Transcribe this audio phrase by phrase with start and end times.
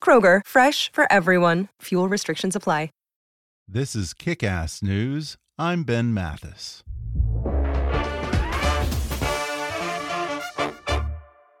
[0.00, 1.66] Kroger, fresh for everyone.
[1.82, 2.90] Fuel restrictions apply.
[3.68, 5.36] This is Kick Ass News.
[5.58, 6.84] I'm Ben Mathis.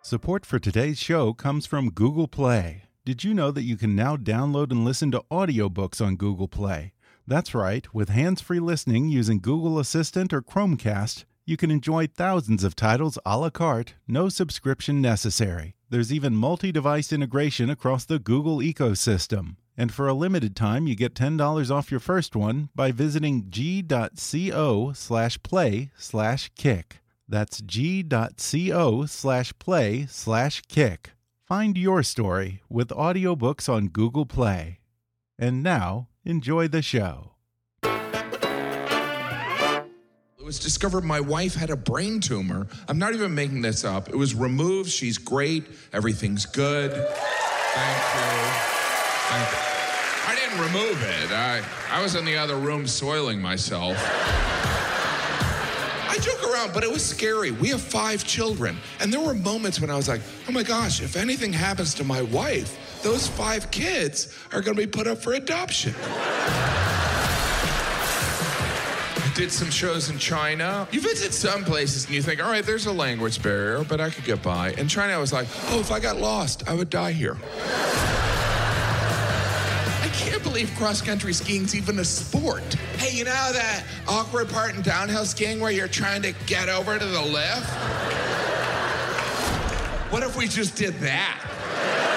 [0.02, 2.82] Support for today's show comes from Google Play.
[3.04, 6.92] Did you know that you can now download and listen to audiobooks on Google Play?
[7.26, 12.64] That's right, with hands free listening using Google Assistant or Chromecast, you can enjoy thousands
[12.64, 15.76] of titles a la carte, no subscription necessary.
[15.88, 19.54] There's even multi device integration across the Google ecosystem.
[19.76, 24.92] And for a limited time, you get $10 off your first one by visiting g.co
[24.94, 26.98] slash play slash kick.
[27.28, 31.10] That's g.co slash play slash kick.
[31.44, 34.80] Find your story with audiobooks on Google Play.
[35.38, 37.35] And now, enjoy the show.
[40.46, 42.68] Was discovered my wife had a brain tumor.
[42.86, 44.08] I'm not even making this up.
[44.08, 44.88] It was removed.
[44.88, 45.64] She's great.
[45.92, 46.92] Everything's good.
[46.92, 48.30] Thank you.
[49.26, 49.58] Thank you.
[50.28, 51.32] I didn't remove it.
[51.32, 53.96] I, I was in the other room soiling myself.
[56.08, 57.50] I joke around, but it was scary.
[57.50, 58.76] We have five children.
[59.00, 62.04] And there were moments when I was like, oh my gosh, if anything happens to
[62.04, 65.92] my wife, those five kids are going to be put up for adoption.
[69.36, 70.88] Did some shows in China.
[70.90, 74.08] You visit some places and you think, all right, there's a language barrier, but I
[74.08, 74.70] could get by.
[74.78, 77.36] In China, I was like, oh, if I got lost, I would die here.
[80.00, 82.62] I can't believe cross country skiing's even a sport.
[82.96, 86.98] Hey, you know that awkward part in downhill skiing where you're trying to get over
[86.98, 87.68] to the lift?
[90.10, 92.15] What if we just did that?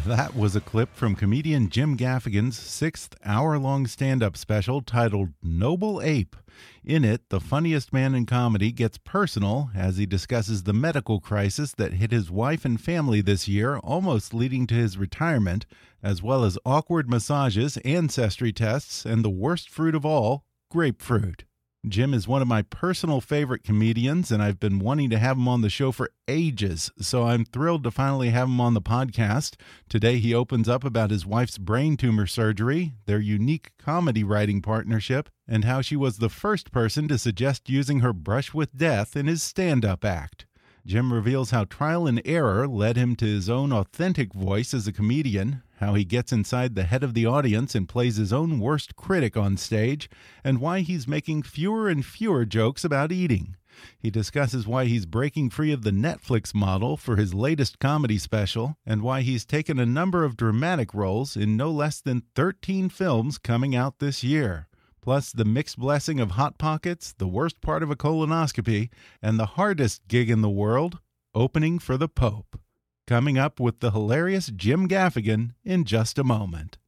[0.06, 5.34] That was a clip from comedian Jim Gaffigan's sixth hour long stand up special titled
[5.42, 6.36] Noble Ape.
[6.82, 11.72] In it, the funniest man in comedy gets personal as he discusses the medical crisis
[11.72, 15.66] that hit his wife and family this year, almost leading to his retirement,
[16.02, 21.44] as well as awkward massages, ancestry tests, and the worst fruit of all, grapefruit.
[21.88, 25.48] Jim is one of my personal favorite comedians, and I've been wanting to have him
[25.48, 29.54] on the show for ages, so I'm thrilled to finally have him on the podcast.
[29.88, 35.30] Today, he opens up about his wife's brain tumor surgery, their unique comedy writing partnership,
[35.48, 39.26] and how she was the first person to suggest using her brush with death in
[39.26, 40.44] his stand up act.
[40.86, 44.92] Jim reveals how trial and error led him to his own authentic voice as a
[44.92, 48.96] comedian, how he gets inside the head of the audience and plays his own worst
[48.96, 50.08] critic on stage,
[50.42, 53.56] and why he's making fewer and fewer jokes about eating.
[53.98, 58.76] He discusses why he's breaking free of the Netflix model for his latest comedy special,
[58.84, 63.38] and why he's taken a number of dramatic roles in no less than 13 films
[63.38, 64.66] coming out this year
[65.00, 68.90] plus the mixed blessing of Hot Pockets, the worst part of a colonoscopy,
[69.22, 70.98] and the hardest gig in the world,
[71.34, 72.58] opening for the Pope.
[73.06, 76.78] Coming up with the hilarious Jim Gaffigan in just a moment.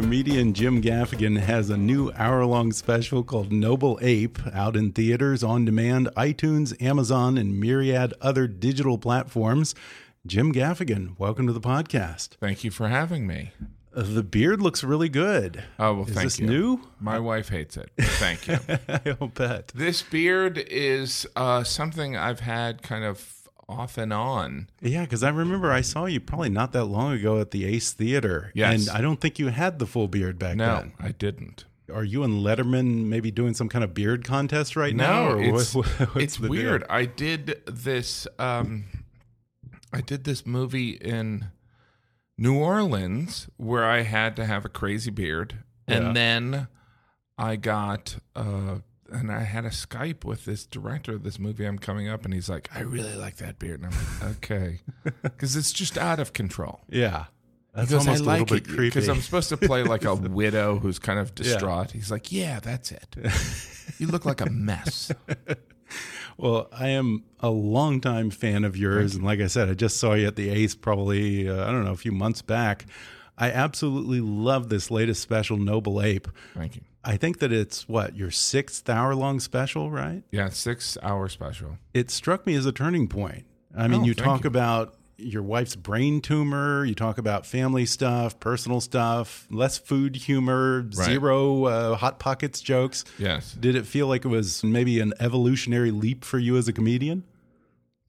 [0.00, 5.42] Comedian Jim Gaffigan has a new hour long special called Noble Ape out in theaters,
[5.42, 9.74] on demand, iTunes, Amazon, and myriad other digital platforms.
[10.24, 12.36] Jim Gaffigan, welcome to the podcast.
[12.38, 13.50] Thank you for having me.
[13.90, 15.64] The beard looks really good.
[15.80, 16.46] Oh, well, Is thank this you.
[16.46, 16.80] new?
[17.00, 17.90] My wife hates it.
[17.98, 18.58] Thank you.
[19.20, 19.72] I'll bet.
[19.74, 23.18] this beard is uh, something I've had kind of
[23.68, 24.68] off and on.
[24.80, 27.92] Yeah, because I remember I saw you probably not that long ago at the Ace
[27.92, 28.50] Theater.
[28.54, 28.88] Yes.
[28.88, 30.92] And I don't think you had the full beard back No, then.
[30.98, 31.64] I didn't.
[31.92, 35.30] Are you and Letterman maybe doing some kind of beard contest right now?
[35.30, 35.86] No, or it's, what-
[36.16, 36.50] it's the deal?
[36.50, 36.84] weird.
[36.90, 38.26] I did this.
[38.38, 38.84] Um,
[39.92, 41.46] I did this movie in
[42.36, 46.68] New Orleans where I had to have a crazy beard, and then
[47.38, 48.16] I got.
[48.36, 48.78] Uh,
[49.10, 52.34] and I had a Skype with this director of this movie I'm coming up, and
[52.34, 54.80] he's like, "I really like that beard," and I'm like, "Okay,"
[55.22, 56.80] because it's just out of control.
[56.88, 57.26] Yeah.
[57.74, 58.88] That's goes, almost a like little bit creepy.
[58.88, 61.92] because I'm supposed to play like a widow who's kind of distraught.
[61.92, 63.16] He's like, "Yeah, that's it.
[63.98, 65.12] You look like a mess."
[66.36, 70.14] Well, I am a longtime fan of yours, and like I said, I just saw
[70.14, 72.86] you at the Ace probably uh, I don't know a few months back.
[73.38, 76.28] I absolutely love this latest special, Noble Ape.
[76.54, 76.82] Thank you.
[77.04, 80.24] I think that it's what your sixth hour long special, right?
[80.32, 81.78] Yeah, six hour special.
[81.94, 83.44] It struck me as a turning point.
[83.76, 84.48] I mean, Oh, you talk you.
[84.48, 90.82] about your wife's brain tumor, you talk about family stuff, personal stuff, less food humor,
[90.94, 91.06] Right.
[91.06, 93.04] zero uh, hot pockets jokes.
[93.18, 93.52] Yes.
[93.52, 97.24] Did it feel like it was maybe an evolutionary leap for you as a comedian?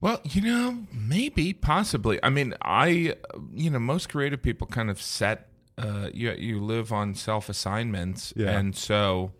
[0.02, 2.20] Well, you know, maybe, possibly.
[2.24, 3.16] I mean, I,
[3.54, 5.48] you know, most creative people kind of set.
[5.78, 8.58] Uh, you you live on self assignments, Yeah.
[8.58, 9.32] and so,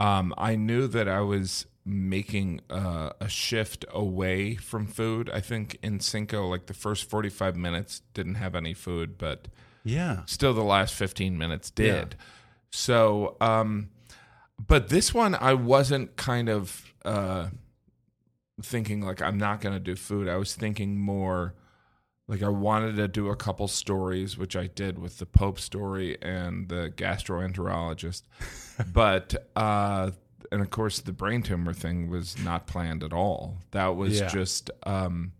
[0.00, 5.30] um, I knew that I was making uh, a shift away from food.
[5.32, 9.46] I think in Cinco, like the first forty five minutes didn't have any food, but
[9.84, 10.22] Yeah.
[10.26, 12.16] still the last 15 minutes did.
[12.70, 13.90] So, um,
[14.66, 17.50] but this one, I wasn't kind of uh,
[18.62, 20.28] thinking like I'm not going to do food.
[20.28, 21.54] I was thinking more
[22.26, 26.16] like I wanted to do a couple stories, which I did with the Pope story
[26.22, 28.22] and the gastroenterologist.
[28.92, 30.10] but, uh,
[30.50, 33.58] and of course, the brain tumor thing was not planned at all.
[33.72, 34.28] That was Yeah.
[34.28, 35.32] just, um,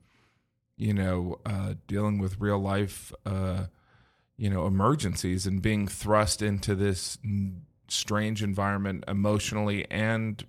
[0.76, 3.66] you know, uh, dealing with real life, uh,
[4.36, 10.44] you know, emergencies and being thrust into this n- strange environment emotionally and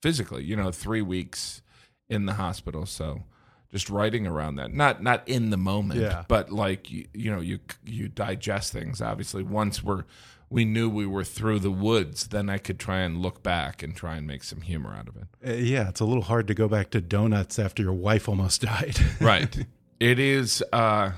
[0.00, 0.44] physically.
[0.44, 1.60] You know, three weeks
[2.08, 3.22] in the hospital, so
[3.70, 4.72] just writing around that.
[4.72, 6.24] Not not in the moment, Yeah.
[6.28, 9.00] but like you, you know, you you digest things.
[9.02, 10.04] Obviously, once we're
[10.48, 13.96] we knew we were through the woods, then I could try and look back and
[13.96, 15.24] try and make some humor out of it.
[15.44, 18.60] Uh, yeah, it's a little hard to go back to donuts after your wife almost
[18.74, 18.96] died.
[19.20, 19.66] right
[19.98, 21.10] it is uh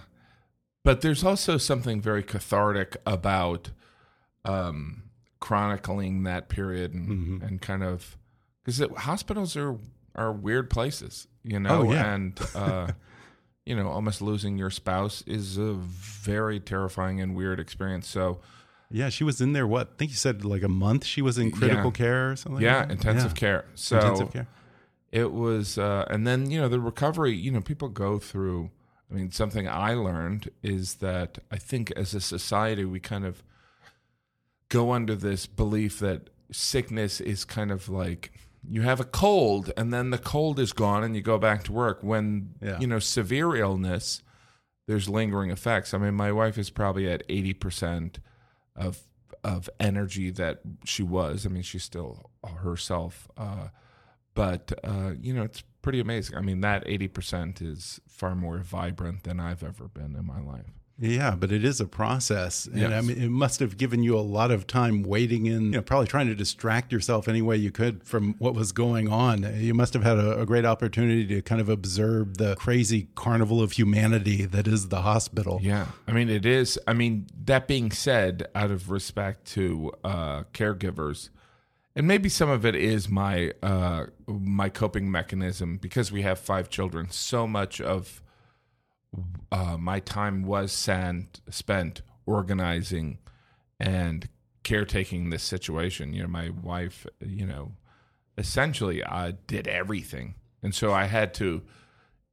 [0.85, 3.71] but there's also something very cathartic about
[4.45, 5.03] um
[5.41, 7.45] chronicling that period and Mm-hmm.
[7.45, 8.17] and kind of
[8.65, 9.77] because hospitals are
[10.19, 12.15] are weird places you know Oh, yeah.
[12.15, 12.89] and uh
[13.65, 18.41] you know almost losing your spouse is a very terrifying and weird experience so
[18.91, 19.67] yeah, she was in there.
[19.67, 19.89] What?
[19.93, 21.05] I think you said like a month.
[21.05, 22.03] She was in critical Yeah.
[22.05, 22.63] care or something.
[22.65, 23.37] yeah like intensive Yeah.
[23.45, 24.49] care so intensive care.
[25.13, 28.71] it was uh and then you know the recovery you know people go through
[29.11, 33.43] i mean something i learned is that i think as a society we kind of
[34.71, 38.33] go under this belief that sickness is kind of like
[38.71, 41.73] you have a cold and then the cold is gone and you go back to
[41.73, 42.79] work when Yeah.
[42.81, 44.23] you know severe illness
[44.87, 48.17] there's lingering effects i mean my wife is probably at 80%
[48.77, 49.01] of
[49.45, 52.31] of energy that she was i mean she's still
[52.63, 53.69] herself uh
[54.35, 56.37] but uh, you know it's pretty amazing.
[56.37, 60.41] I mean, that eighty percent is far more vibrant than I've ever been in my
[60.41, 60.78] life.
[61.01, 64.21] Yeah, but it is a process, and I mean, it must have given you a
[64.21, 65.67] lot of time waiting in.
[65.67, 69.09] You know, probably trying to distract yourself any way you could from what was going
[69.09, 69.47] on.
[69.61, 73.63] You must have had a, a great opportunity to kind of observe the crazy carnival
[73.63, 75.61] of humanity that is the hospital.
[75.63, 76.81] Yeah, I mean, it is.
[76.89, 81.31] I mean, that being said, out of respect to uh, caregivers,
[81.95, 86.69] and maybe some of it is my uh, my coping mechanism because we have five
[86.69, 87.09] children.
[87.11, 88.21] So much of
[89.53, 93.19] uh, my time was sand, spent organizing
[93.81, 94.29] and
[94.65, 96.13] caretaking this situation.
[96.13, 97.73] You know, my wife, you know,
[98.37, 101.63] essentially uh, did everything, and so I had to,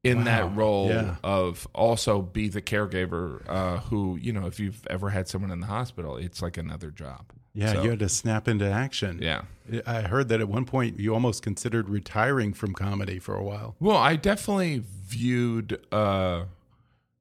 [0.03, 0.24] in Wow.
[0.25, 1.15] that role Yeah.
[1.24, 3.48] of also be the caregiver.
[3.50, 6.91] Uh, who, you know, if you've ever had someone in the hospital, it's like another
[6.91, 7.32] job.
[7.53, 9.20] Yeah, So, you had to snap into action.
[9.22, 9.44] yeah.
[9.88, 13.75] I heard that at one point you almost considered retiring from comedy for a while.
[13.79, 16.44] Well, I definitely viewed, uh,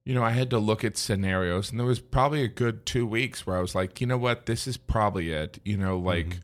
[0.04, 3.06] you know, I had to look at scenarios, and there was probably a good two
[3.06, 5.58] weeks where I was like, you know what, this is probably it.
[5.64, 6.40] You know, like,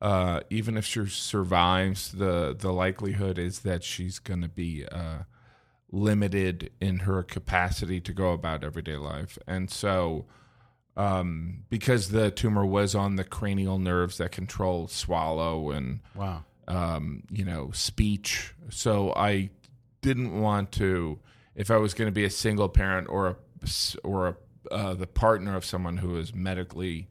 [0.00, 5.24] uh, even if she survives, the the likelihood is that she's going to be uh,
[5.90, 10.26] limited in her capacity to go about everyday life, and so.
[10.96, 16.44] Um, because the tumor was on the cranial nerves that control swallow and Wow.
[16.66, 18.52] um, you know, speech.
[18.68, 19.50] So I
[20.00, 21.20] didn't want to,
[21.58, 23.36] if I was going to be a single parent or a
[24.04, 24.36] or a,
[24.74, 27.08] uh, the partner of someone who is medically,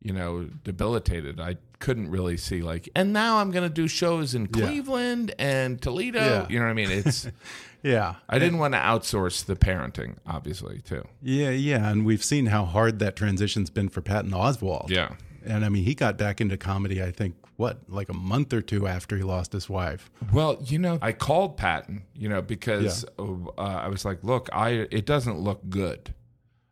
[0.00, 1.38] you know, debilitated.
[1.40, 4.66] I couldn't really see like, and now I'm going to do shows in Yeah.
[4.66, 6.20] Cleveland and Toledo.
[6.20, 6.46] Yeah.
[6.48, 6.90] You know what I mean?
[6.90, 7.28] It's
[7.82, 8.16] Yeah.
[8.28, 11.02] I didn't want to outsource the parenting, obviously, too.
[11.22, 14.90] Yeah, yeah, and we've seen how hard that transition's been for Patton Oswalt.
[14.90, 15.14] Yeah.
[15.46, 17.02] and I mean, he got back into comedy.
[17.02, 20.10] I think what, like a month or two after he lost his wife.
[20.32, 24.88] Well, you know, I called Patton, you know, because uh, I was like, "Look, I
[24.90, 26.14] it doesn't look good.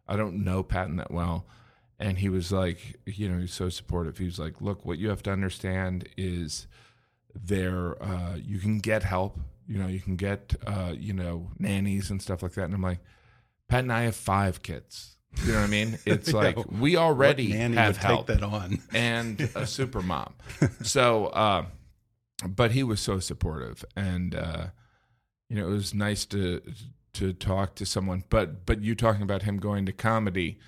[0.09, 1.47] I don't know Patton that well."
[2.01, 4.17] And he was like, you know, he's so supportive.
[4.17, 6.67] He was like, "Look, what you have to understand is
[7.35, 9.39] there uh, you can get help.
[9.67, 12.81] You know, you can get uh, you know nannies and stuff like that." And I'm
[12.81, 13.01] like,
[13.69, 15.18] "Patton I have five kids.
[15.45, 15.99] You know what I mean?
[16.07, 18.79] It's like we already have help." take that on.
[18.93, 20.35] and a super mom.
[20.83, 21.67] So, uh,
[22.47, 24.67] but he was so supportive, and uh,
[25.49, 26.63] you know, it was nice to
[27.15, 28.25] to talk to someone.
[28.31, 30.59] But but you talking about him going to comedy.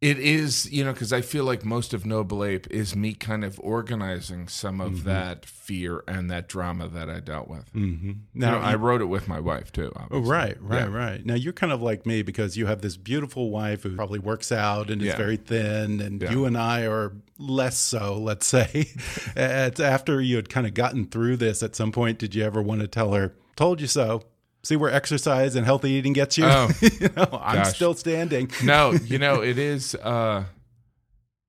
[0.00, 3.44] It is, you know, because I feel like most of Noble Ape is me kind
[3.44, 7.70] of organizing some of that fear and that drama that I dealt with.
[7.74, 8.06] Mm-hmm.
[8.08, 9.92] You Now, know, I wrote it with my wife too.
[10.10, 10.96] Oh, right, right, Yeah.
[10.96, 11.26] right.
[11.26, 14.50] Now you're kind of like me because you have this beautiful wife who probably works
[14.50, 15.16] out and is Yeah.
[15.18, 16.30] very thin, and Yeah.
[16.30, 18.14] you and I are less so.
[18.18, 18.86] Let's say,
[19.36, 21.62] after you had kind of gotten through this.
[21.62, 24.22] At some point, did you ever want to tell her, "Told you so"?
[24.62, 26.44] See where exercise and healthy eating gets you.
[26.46, 28.50] Oh, you know, I'm still standing.
[28.62, 30.44] no, you know, it is uh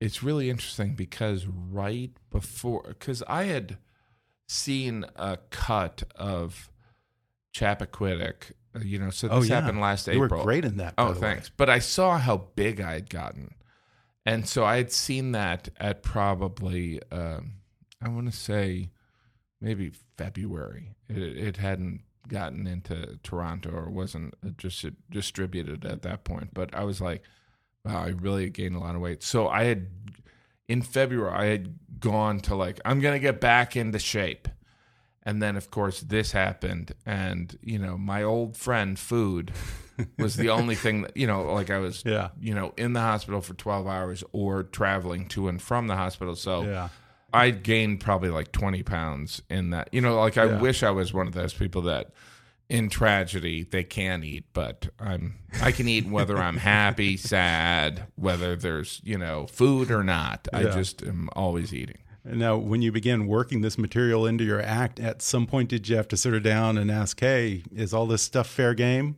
[0.00, 3.76] it's really interesting because right before cuz I had
[4.48, 6.70] seen a cut of
[7.54, 9.60] Chappaquiddick, uh, you know, so this Oh, yeah.
[9.60, 10.44] happened last You were April.
[10.44, 11.34] great in that, by Oh, the way.
[11.34, 11.50] thanks.
[11.56, 13.54] But I saw how big I had gotten.
[14.24, 17.54] And so I had seen that at probably um
[18.00, 18.90] I want to say
[19.60, 20.94] maybe February.
[21.08, 26.50] It, it hadn't gotten into Toronto or wasn't just distributed at that point.
[26.54, 27.22] But I was like,
[27.84, 29.22] wow, I really gained a lot of weight.
[29.22, 29.86] So I had
[30.68, 34.48] in February I had gone to like I'm gonna get back into shape.
[35.24, 39.52] And then of course this happened and you know, my old friend food
[40.18, 42.30] was the only thing that you know, like I was Yeah.
[42.40, 46.34] you know, in the hospital for twelve hours or traveling to and from the hospital.
[46.36, 46.88] So Yeah.
[47.32, 49.88] I gained probably like 20 pounds in that.
[49.92, 50.60] You know, like I Yeah.
[50.60, 52.12] wish I was one of those people that
[52.68, 58.56] in tragedy they can eat, but I'm I can eat whether I'm happy, sad, whether
[58.56, 60.48] there's, you know, food or not.
[60.52, 61.98] I just am always eating.
[62.24, 65.88] And Now, when you began working this material into your act, at some point, did
[65.88, 69.16] you have to sit her down and ask, "Hey, is all this stuff fair game?"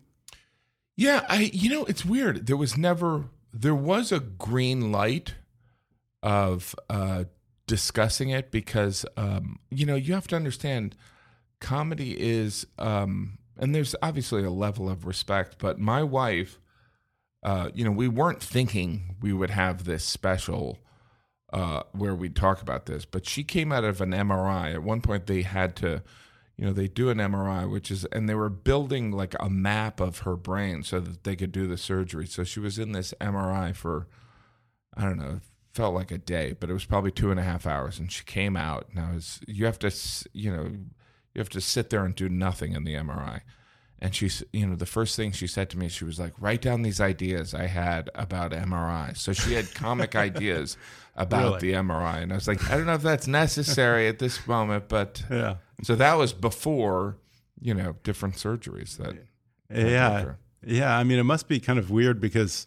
[0.96, 2.46] Yeah, I you know, it's weird.
[2.46, 5.34] There was never there was a green light
[6.22, 7.24] of uh
[7.66, 10.96] discussing it because um you know, you have to understand
[11.60, 16.60] comedy is um and there's obviously a level of respect, but my wife
[17.42, 20.78] uh you know, we weren't thinking we would have this special
[21.52, 24.74] uh where we'd talk about this, but she came out of an MRI.
[24.74, 26.02] At one point they had to
[26.56, 30.00] you know they do an MRI which is and they were building like a map
[30.00, 33.14] of her brain so that they could do the surgery so she was in this
[33.20, 34.06] MRI for
[34.96, 35.40] I don't know
[35.74, 38.22] felt like a day but it was probably two and a half hours and she
[38.24, 39.90] came out and I was you have to
[40.32, 40.64] you know
[41.34, 43.40] you have to sit there and do nothing in the MRI
[44.00, 46.62] and she, you know the first thing she said to me she was like write
[46.62, 50.76] down these ideas I had about MRI so she had comic ideas
[51.16, 51.72] about Really?
[51.72, 54.88] the MRI and I was like I don't know if that's necessary at this moment
[54.88, 55.56] but Yeah.
[55.82, 57.16] so that was before,
[57.60, 59.14] you know, different surgeries that.
[59.74, 60.34] Yeah.
[60.64, 60.96] Yeah.
[60.96, 62.66] I mean, it must be kind of weird because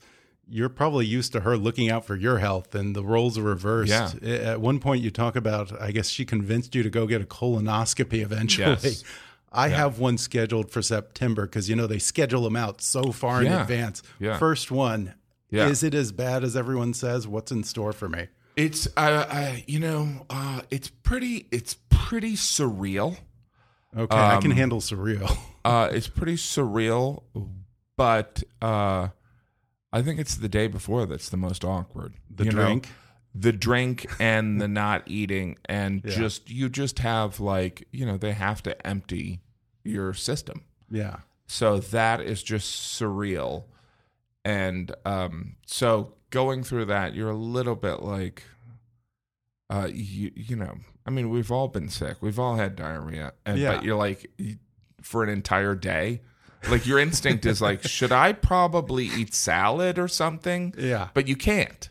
[0.49, 3.91] you're probably used to her looking out for your health and the roles are reversed.
[4.21, 4.29] Yeah.
[4.51, 7.25] At one point, you talk about, I guess she convinced you to go get a
[7.25, 8.77] colonoscopy eventually.
[8.81, 9.03] Yes.
[9.51, 13.41] I have one scheduled for September because, you know, they schedule them out so far
[13.41, 14.03] in advance.
[14.19, 14.37] Yeah.
[14.37, 15.13] First one.
[15.49, 15.67] Yeah.
[15.69, 17.27] Is it as bad as everyone says?
[17.27, 18.27] What's in store for me?
[18.57, 23.17] It's, I, I, you know, uh, it's pretty, it's pretty surreal.
[23.97, 24.15] Okay.
[24.15, 25.35] I can Um, handle surreal.
[25.65, 27.23] Uh, it's pretty surreal,
[27.97, 29.09] but uh,
[29.97, 32.13] I think it's the day before that's the most awkward.
[32.29, 32.65] The you know?
[32.65, 32.89] drink?
[33.35, 36.15] the drink, and the not eating, and Yeah.
[36.15, 39.41] just you just have like you know they have to empty
[39.83, 40.63] your system.
[40.89, 41.17] yeah.
[41.49, 43.65] So that is just surreal.
[44.43, 48.43] And um, so going through that, you're a little bit like,
[49.69, 50.75] uh, you, you know,
[51.05, 52.17] I mean, we've all been sick.
[52.21, 53.31] We've all had diarrhea.
[53.45, 53.75] And, Yeah.
[53.75, 54.29] But you're like,
[55.01, 56.21] for an entire day,
[56.69, 60.73] like your instinct is like, should I probably eat salad or something?
[60.77, 61.09] Yeah.
[61.13, 61.89] But you can't.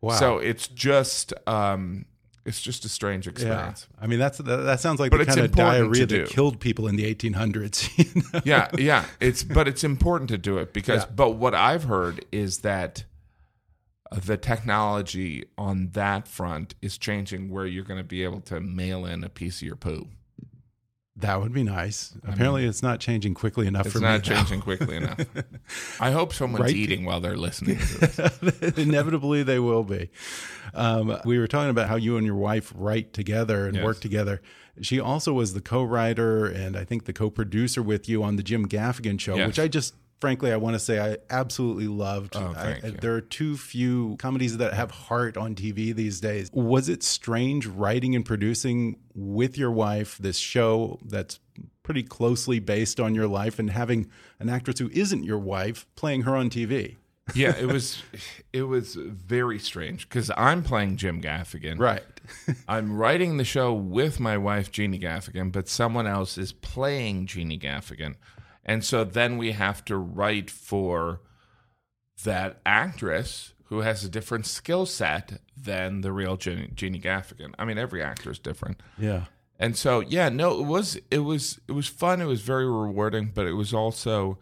[0.00, 0.14] Wow.
[0.16, 2.06] So it's just, um,
[2.44, 3.86] it's just a strange Yeah, experience.
[4.00, 6.58] I mean that's that, that sounds like But the it's kind of diarrhea that killed
[6.58, 7.88] people in the 1800s.
[7.96, 8.40] You know?
[8.44, 9.04] yeah, yeah.
[9.20, 11.10] It's but it's important to do it because Yeah.
[11.14, 13.04] but what I've heard is that
[14.10, 19.06] the technology on that front is changing where you're going to be able to mail
[19.06, 20.08] in a piece of your poo.
[21.16, 22.14] That would be nice.
[22.26, 24.30] Apparently, it's not changing quickly enough It's for not me.
[24.30, 24.38] now.
[24.40, 25.20] changing quickly enough.
[26.00, 26.74] I hope someone's Right.
[26.74, 28.78] eating while they're listening to this.
[28.78, 30.10] Inevitably, they will be.
[30.72, 33.84] Um, we were talking about how you and your wife write together and Yes.
[33.84, 34.40] work together.
[34.80, 38.66] She also was the co-writer and I think the co-producer with you on the Jim
[38.66, 39.46] Gaffigan show, Yes.
[39.48, 42.36] which I just frankly I want to say I absolutely loved.
[42.36, 42.78] Oh, I-.
[42.80, 46.48] There are too few comedies that have heart on TV these days.
[46.52, 51.40] Was it strange writing and producing with your wife this show that's
[51.82, 56.22] pretty closely based on your life and having an actress who isn't your wife playing
[56.22, 56.98] her on TV?
[57.34, 58.02] yeah, it was
[58.52, 61.78] it was very strange because I'm playing Jim Gaffigan.
[61.78, 62.04] Right.
[62.68, 67.58] I'm writing the show with my wife Jeannie Gaffigan, but someone else is playing Jeannie
[67.58, 68.14] Gaffigan,
[68.64, 71.20] and so then we have to write for
[72.24, 77.54] that actress who has a different skill set than the real Jeannie, Jeannie Gaffigan.
[77.58, 78.82] I mean, every actor is different.
[78.98, 79.24] Yeah.
[79.58, 82.20] And so, yeah, no, it was it was it was fun.
[82.20, 84.38] It was very rewarding, but it was also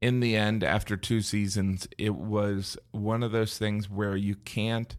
[0.00, 4.96] in the end after two seasons, it was one of those things where you can't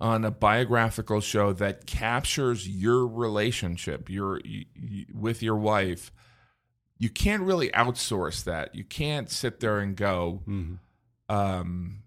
[0.00, 6.12] on a biographical show that captures your relationship, your y- y- with your wife,
[7.04, 8.74] you can't really outsource that.
[8.74, 10.40] You can't sit there and go
[11.28, 11.98] um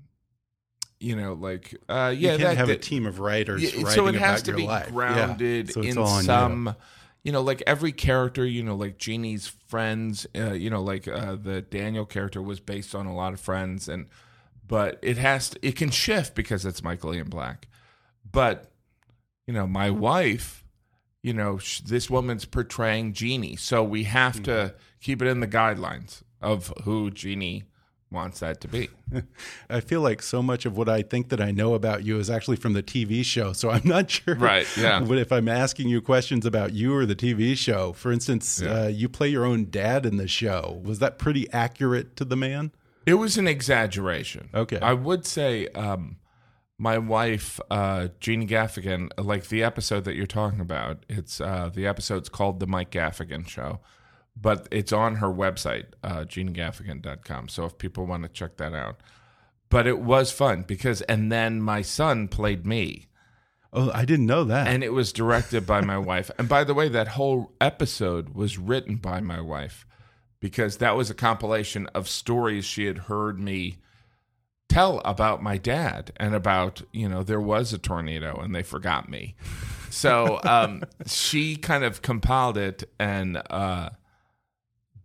[0.99, 3.93] you know like uh yeah you can't that have a team of writers yeah, writing
[3.93, 4.85] so it has about to be life.
[4.87, 4.91] Yeah.
[4.91, 6.23] grounded So in on you.
[6.23, 6.75] some
[7.23, 7.31] you.
[7.31, 11.61] know like every character you know like jeannie's friends uh, you know like uh, the
[11.61, 14.07] daniel character was based on a lot of friends and
[14.67, 17.67] but it has to, it can shift because it's michael ian black
[18.31, 18.71] but
[19.45, 20.63] you know my wife
[21.27, 24.77] you know sh- this woman's portraying jeannie so we have to Mm-hmm.
[25.05, 27.63] keep it in the guidelines of who jeannie
[28.09, 28.89] wants that to be
[29.69, 32.29] I feel like so much of what I think that I know about you is
[32.29, 33.51] actually from the TV show.
[33.53, 34.99] So I'm not sure, Right, yeah.
[35.09, 38.83] But if I'm asking you questions about you or the TV show, for instance, Yeah.
[38.83, 40.81] uh, you play your own dad in the show.
[40.83, 42.71] Was that pretty accurate to the man?
[43.05, 44.49] It was an exaggeration.
[44.53, 44.79] Okay.
[44.81, 46.17] I would say um,
[46.77, 51.87] my wife, uh, Jeannie Gaffigan, like the episode that you're talking about, it's uh, the
[51.87, 53.79] episode's called The Mike Gaffigan Show,
[54.39, 57.47] but it's on her website, uh, jeanniegaffigan.com.
[57.49, 58.97] So if people want to check that out.
[59.69, 63.07] But it was fun because, and then my son played me
[63.73, 64.67] Oh, I didn't know that.
[64.67, 66.31] and it was directed by my wife.
[66.39, 69.85] And by the way, that whole episode was written by my wife
[70.39, 73.77] because that was a compilation of stories she had heard me
[74.69, 79.09] tell about my dad and about, you know, there was a tornado and they forgot
[79.09, 79.35] me.
[79.89, 83.89] So um, she kind of compiled it and uh,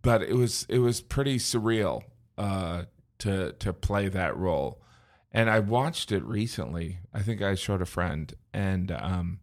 [0.03, 2.03] but it was it was pretty surreal
[2.37, 2.83] uh,
[3.19, 4.79] to to play that role.
[5.31, 6.99] And I watched it recently.
[7.11, 9.39] I think I showed a friend, and um,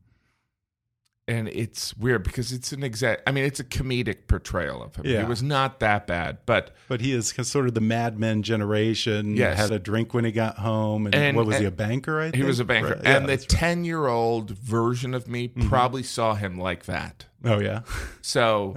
[1.29, 3.23] and it's weird because it's an exact.
[3.27, 5.07] I mean, it's a comedic portrayal of him.
[5.07, 5.23] Yeah.
[5.23, 9.37] It was not that bad, but but he is sort of the Mad Men generation.
[9.37, 9.57] Yes.
[9.59, 11.07] Had a drink when he got home.
[11.07, 12.21] And, And- what was he, a banker?
[12.21, 12.95] I think he was a banker.
[12.95, 13.39] Right, yeah, and the right.
[13.41, 13.59] Mm-hmm.
[13.59, 17.27] ten year old version of me probably saw him like that.
[17.45, 17.83] Oh, yeah.
[18.23, 18.77] So,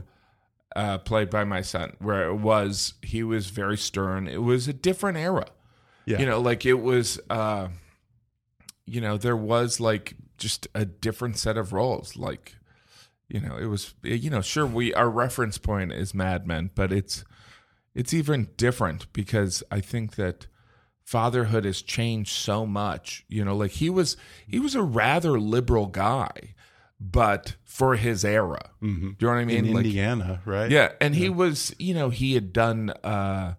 [0.76, 4.28] uh, played by my son, where it was he was very stern.
[4.28, 5.46] It was a different era.
[6.06, 6.20] Yeah.
[6.20, 7.20] You know, like it was.
[7.30, 7.70] Uh,
[8.86, 12.16] you know, there was like just a different set of roles.
[12.16, 12.56] Like,
[13.28, 13.96] you know, it was.
[14.04, 17.24] You know, sure, we our reference point is Mad Men, but it's
[17.96, 20.46] it's even different because I think that
[21.04, 23.26] fatherhood has changed so much.
[23.28, 26.54] You know, like he was he was a rather liberal guy,
[27.00, 28.70] but for his era.
[28.82, 29.10] Mm-hmm.
[29.12, 29.66] Do you know what I mean?
[29.66, 30.70] In Like- Indiana, right?
[30.70, 33.56] yeah, and he was, you know, he had done, uh,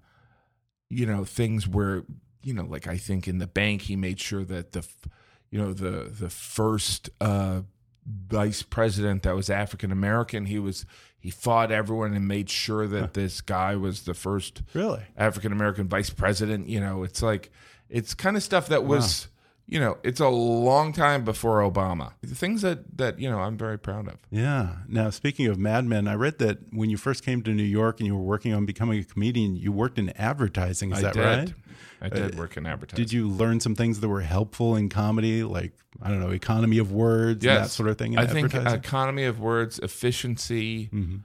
[0.88, 2.04] you know, things where,
[2.44, 5.08] you know, like I think in the bank, he made sure that the, f-
[5.54, 7.60] you know, the the first uh,
[8.04, 10.84] vice president that was African American, he was
[11.20, 15.02] he fought everyone and made sure that this guy was the first Really?
[15.16, 16.68] African American vice president.
[16.68, 17.52] You know, it's like
[17.88, 19.28] it's kind of stuff that was.
[19.66, 22.12] You know, it's a long time before Obama.
[22.22, 24.16] The things that that you know I'm very proud of.
[24.30, 24.76] Yeah.
[24.88, 27.98] Now, speaking of Mad Men, I read that when you first came to New York
[27.98, 30.92] and you were working on becoming a comedian, you worked in advertising.
[30.92, 31.24] Is I that did.
[31.24, 31.54] right?
[32.02, 33.02] I did work in advertising.
[33.02, 35.72] Did you learn some things that were helpful in comedy, like
[36.02, 38.12] I don't know, economy of words and that sort of thing?
[38.12, 41.16] In I think economy of words, efficiency Mm-hmm.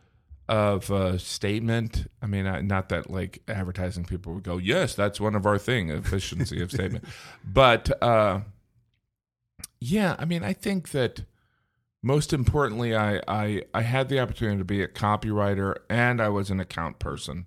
[0.50, 2.08] Of a statement.
[2.24, 5.90] I mean, not that like advertising people would go, "Yes, that's one of our thing,
[5.92, 7.06] efficiency of statement."
[7.46, 8.42] But uh,
[9.80, 11.22] yeah, I mean, I think that
[12.02, 16.50] most importantly, I, I I had the opportunity to be a copywriter and I was
[16.50, 17.46] an account person,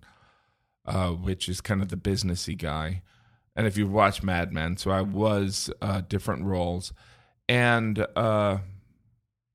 [0.87, 3.03] uh, which is kind of the businessy guy.
[3.57, 6.93] and if you watch Mad Men, so I was uh, different roles,
[7.49, 8.59] and uh,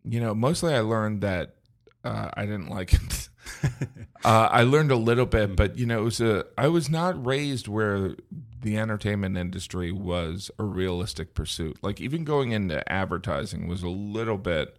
[0.04, 1.56] you know, mostly I learned that
[2.04, 3.30] uh, I didn't like it.
[4.26, 6.46] uh, I learned a little bit, but you know, it was a.
[6.58, 8.16] I was not raised where
[8.62, 11.78] the entertainment industry was a realistic pursuit.
[11.82, 14.78] Like even going into advertising was a little bit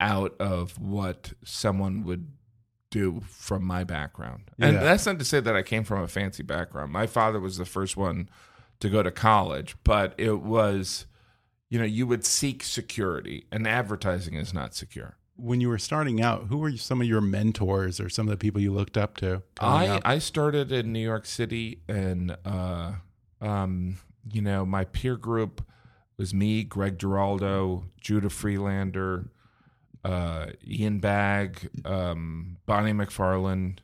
[0.00, 2.28] out of what someone would
[2.90, 4.50] do from my background.
[4.58, 4.82] And Yeah.
[4.84, 6.92] that's not to say that I came from a fancy background.
[6.92, 8.28] My father was the first one
[8.80, 11.06] to go to college, but it was,
[11.68, 15.15] you know, you would seek security, and advertising is not secure.
[15.36, 18.38] When you were starting out, who were some of your mentors or some of the
[18.38, 19.42] people you looked up to?
[19.60, 20.02] I up?
[20.04, 22.92] I started in New York City, and uh,
[23.40, 23.98] um,
[24.32, 25.62] you know, my peer group
[26.16, 29.30] was me, Greg Giraldo, Judah Friedlander,
[30.04, 33.78] uh, Ian Bagg, um, Bonnie McFarlane,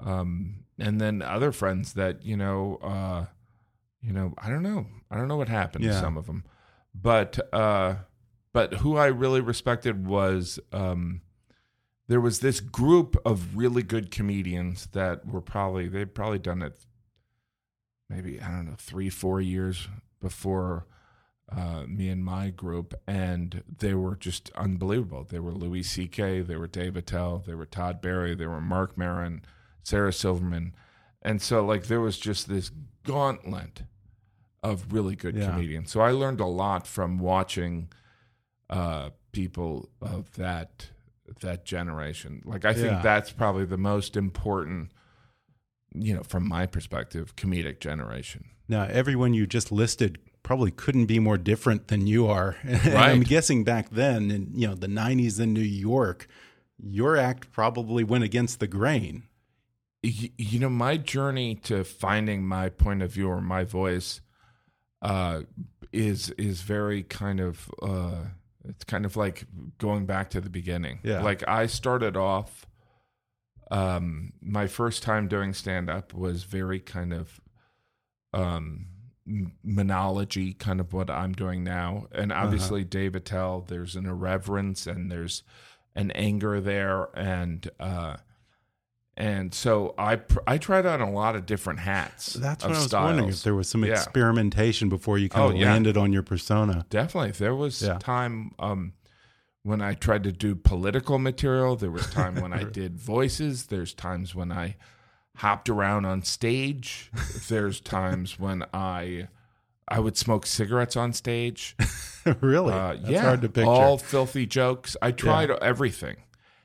[0.00, 3.26] um, and then other friends that you know, uh,
[4.02, 6.44] you know, I don't know, I don't know what happened to some of them,
[6.94, 7.96] but uh,
[8.56, 10.58] but who I really respected was.
[10.72, 11.20] Um,
[12.08, 16.86] there was this group of really good comedians that were probably they'd probably done it
[18.08, 19.88] maybe i don't know three four years
[20.20, 20.86] before
[21.50, 26.56] uh, me and my group and they were just unbelievable they were louis ck they
[26.56, 29.42] were dave attell they were todd barry they were mark Maron,
[29.82, 30.74] sarah silverman
[31.22, 32.70] and so like there was just this
[33.02, 33.82] gauntlet
[34.62, 35.50] of really good Yeah.
[35.50, 37.88] comedians so i learned a lot from watching
[38.70, 40.88] uh, people of that
[41.40, 42.42] that generation.
[42.44, 43.02] Like I think Yeah.
[43.02, 44.92] that's probably the most important,
[45.94, 48.44] you know, from my perspective, comedic generation.
[48.68, 52.56] Now, everyone you just listed probably couldn't be more different than you are.
[52.64, 56.26] And I'm guessing back then, in you know the '90s in New York,
[56.78, 59.24] your act probably went against the grain.
[60.04, 64.20] Y- You know, my journey to finding my point of view or my voice
[65.02, 65.42] uh,
[65.92, 68.24] is is very kind of uh,
[68.68, 69.46] it's kind of like
[69.78, 71.00] going back to the beginning.
[71.02, 71.22] Yeah.
[71.22, 72.66] Like I started off.
[73.70, 77.40] Um, my first time doing stand up was very kind of
[78.32, 78.86] um
[79.64, 85.10] monology kind of what I'm doing now and obviously Dave Attell there's an irreverence and
[85.10, 85.42] there's
[85.96, 88.18] an anger there and uh
[89.16, 92.34] and so I pr- I tried on a lot of different hats.
[92.34, 93.04] That's of what I was styles.
[93.08, 93.92] wondering if there was some Yeah.
[93.94, 95.72] experimentation before you kind Oh, of yeah.
[95.72, 96.84] landed on your persona.
[96.90, 97.30] Definitely.
[97.32, 97.98] There was Yeah.
[97.98, 98.92] time um,
[99.62, 101.76] when I tried to do political material.
[101.76, 103.66] There was time when I did voices.
[103.66, 104.76] There's times when I
[105.36, 107.10] hopped around on stage.
[107.48, 109.28] There's times when I
[109.88, 111.76] I would smoke cigarettes on stage.
[112.40, 112.72] really?
[112.74, 113.70] Uh, yeah, hard to picture.
[113.70, 114.96] all filthy jokes.
[115.00, 116.16] I tried everything,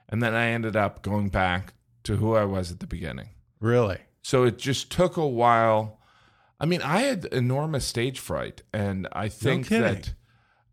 [0.09, 3.29] and then I ended up going back to who I was at the beginning.
[3.59, 3.99] really?
[4.23, 5.99] So it just took a while.
[6.59, 9.81] I mean, I had enormous stage fright, and I think kidding.
[9.81, 10.13] that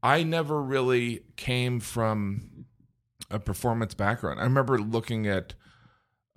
[0.02, 2.66] I never really came from
[3.30, 4.38] a performance background.
[4.38, 5.54] I remember looking at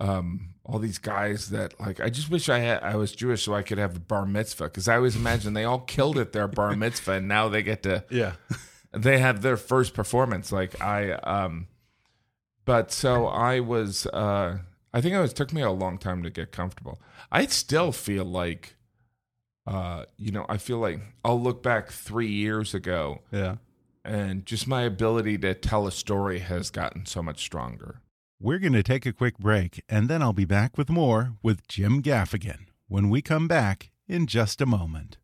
[0.00, 2.00] um, all these guys that like.
[2.00, 2.82] I just wish I had.
[2.82, 5.64] I was Jewish so I could have a bar mitzvah because I always imagine they
[5.64, 8.32] all killed at their bar mitzvah, and now they get to Yeah.
[8.92, 11.66] they have their first performance like i um
[12.66, 14.58] but so i was uh
[14.92, 17.00] i think it was took me a long time to get comfortable
[17.30, 18.74] i still feel like
[19.66, 23.56] uh you know i feel like i'll look back three years ago yeah.
[24.04, 28.00] and just my ability to tell a story has gotten so much stronger
[28.40, 31.68] We're going to take a quick break, and then I'll be back with more with
[31.68, 35.16] Jim Gaffigan when we come back in just a moment.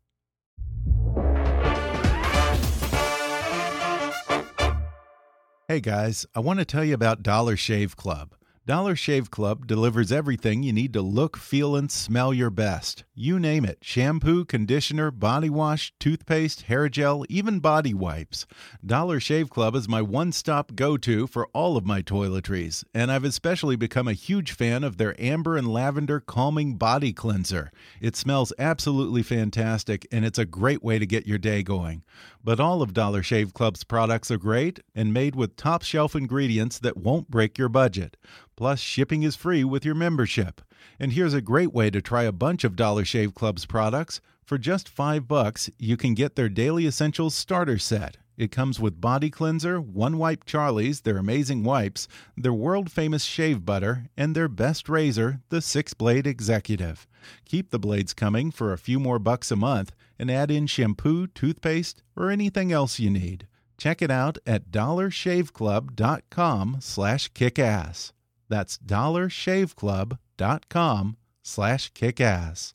[5.67, 8.33] Hey guys, I want to tell you about Dollar Shave Club.
[8.69, 13.03] Dollar Shave Club delivers everything you need to look, feel, and smell your best.
[13.15, 18.45] You name it shampoo, conditioner, body wash, toothpaste, hair gel, even body wipes.
[18.85, 23.11] Dollar Shave Club is my one stop go to for all of my toiletries, and
[23.11, 27.71] I've especially become a huge fan of their amber and lavender calming body cleanser.
[27.99, 32.03] It smells absolutely fantastic, and it's a great way to get your day going.
[32.43, 36.77] But all of Dollar Shave Club's products are great and made with top shelf ingredients
[36.79, 38.15] that won't break your budget.
[38.59, 40.59] Plus, shipping is free with your membership.
[40.99, 44.19] And here's a great way to try a bunch of Dollar Shave Club's products.
[44.43, 48.17] For just 5 bucks, you can get their Daily Essentials starter set.
[48.35, 53.63] It comes with body cleanser, one wipe Charlie's, their amazing wipes, their world famous shave
[53.63, 57.07] butter, and their best razor, the six blade executive.
[57.45, 61.27] Keep the blades coming for a few more bucks a month and add in shampoo,
[61.27, 63.47] toothpaste, or anything else you need.
[63.77, 68.11] Check it out at dollarshaveclub.com slash kickass.
[68.49, 72.73] That's dollarshaveclub.com slash kickass.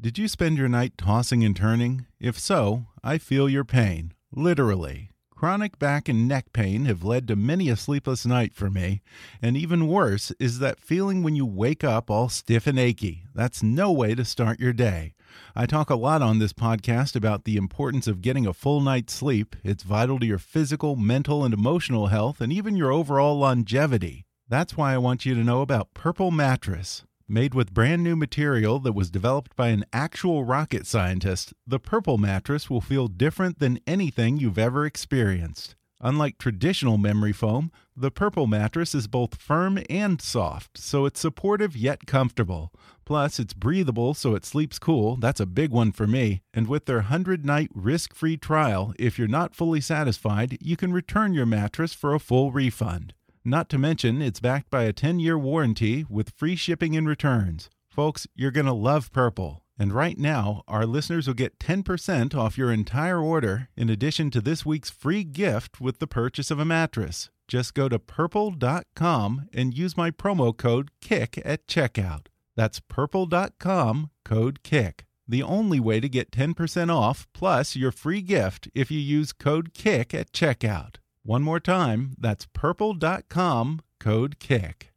[0.00, 2.06] Did you spend your night tossing and turning?
[2.18, 5.10] If so, I feel your pain, literally.
[5.30, 9.00] Chronic back and neck pain have led to many a sleepless night for me,
[9.40, 13.24] and even worse is that feeling when you wake up all stiff and achy.
[13.34, 15.14] That's no way to start your day.
[15.54, 19.14] I talk a lot on this podcast about the importance of getting a full night's
[19.14, 19.56] sleep.
[19.64, 24.26] It's vital to your physical, mental, and emotional health, and even your overall longevity.
[24.50, 27.04] That's why I want you to know about Purple Mattress.
[27.28, 32.18] Made with brand new material that was developed by an actual rocket scientist, the Purple
[32.18, 35.76] mattress will feel different than anything you've ever experienced.
[36.00, 41.76] Unlike traditional memory foam, the Purple mattress is both firm and soft, so it's supportive
[41.76, 42.72] yet comfortable.
[43.04, 45.14] Plus, it's breathable so it sleeps cool.
[45.14, 46.42] That's a big one for me.
[46.52, 50.92] And with their 100 night risk free trial, if you're not fully satisfied, you can
[50.92, 53.14] return your mattress for a full refund.
[53.44, 57.70] Not to mention, it's backed by a 10 year warranty with free shipping and returns.
[57.88, 59.62] Folks, you're going to love Purple.
[59.78, 64.42] And right now, our listeners will get 10% off your entire order in addition to
[64.42, 67.30] this week's free gift with the purchase of a mattress.
[67.48, 72.26] Just go to purple.com and use my promo code KICK at checkout.
[72.56, 75.06] That's purple.com code KICK.
[75.26, 79.72] The only way to get 10% off plus your free gift if you use code
[79.72, 80.96] KICK at checkout.
[81.22, 84.90] One more time, that's purple.com code KICK.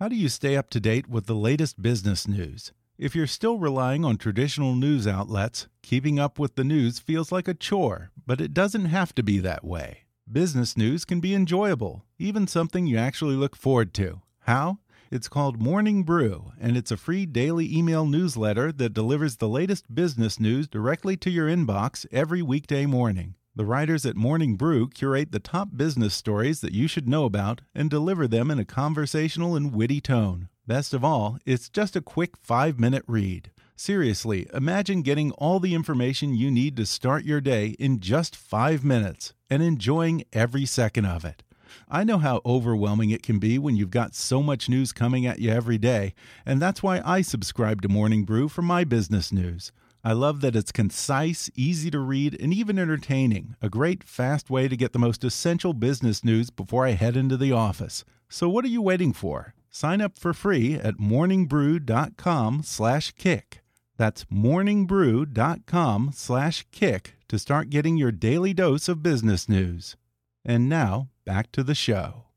[0.00, 2.72] How do you stay up to date with the latest business news?
[2.98, 7.46] If you're still relying on traditional news outlets, keeping up with the news feels like
[7.46, 10.00] a chore, but it doesn't have to be that way.
[10.30, 14.20] Business news can be enjoyable, even something you actually look forward to.
[14.40, 14.78] How?
[15.12, 19.94] It's called Morning Brew, and it's a free daily email newsletter that delivers the latest
[19.94, 23.36] business news directly to your inbox every weekday morning.
[23.58, 27.60] The writers at Morning Brew curate the top business stories that you should know about
[27.74, 30.48] and deliver them in a conversational and witty tone.
[30.68, 33.50] Best of all, it's just a quick five minute read.
[33.74, 38.84] Seriously, imagine getting all the information you need to start your day in just five
[38.84, 41.42] minutes and enjoying every second of it.
[41.88, 45.40] I know how overwhelming it can be when you've got so much news coming at
[45.40, 46.14] you every day,
[46.46, 49.72] and that's why I subscribe to Morning Brew for my business news.
[50.04, 53.56] I love that it's concise, easy to read, and even entertaining.
[53.60, 57.36] A great, fast way to get the most essential business news before I head into
[57.36, 58.04] the office.
[58.28, 59.54] So what are you waiting for?
[59.70, 63.62] Sign up for free at morningbrew.com/kick.
[63.96, 69.96] That's morningbrew.com/kick to start getting your daily dose of business news.
[70.44, 72.27] And now, back to the show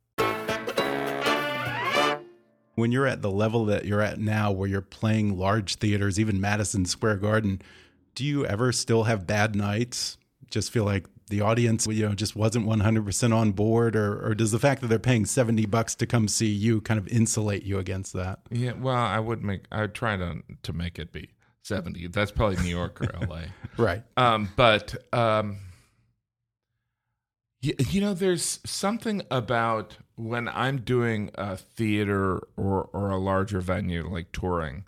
[2.75, 6.39] when you're at the level that you're at now, where you're playing large theaters, even
[6.39, 7.61] Madison Square Garden,
[8.15, 10.17] do you ever still have bad nights?
[10.49, 14.51] Just feel like the audience, you know, just wasn't 100% on board, or, or does
[14.51, 17.79] the fact that they're paying 70 bucks to come see you kind of insulate you
[17.79, 18.39] against that?
[18.51, 21.29] Yeah, well, I would make, I would try to to make it be
[21.63, 22.07] 70.
[22.07, 23.43] That's probably New York or LA,
[23.77, 24.03] right?
[24.17, 25.57] Um, but um,
[27.61, 33.59] you, you know, there's something about when I'm doing a theater or or a larger
[33.59, 34.85] venue like touring,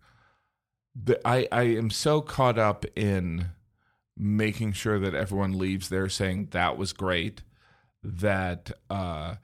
[0.96, 3.50] the, I I am so caught up in
[4.16, 7.42] making sure that everyone leaves there saying that was great
[8.04, 9.36] that uh,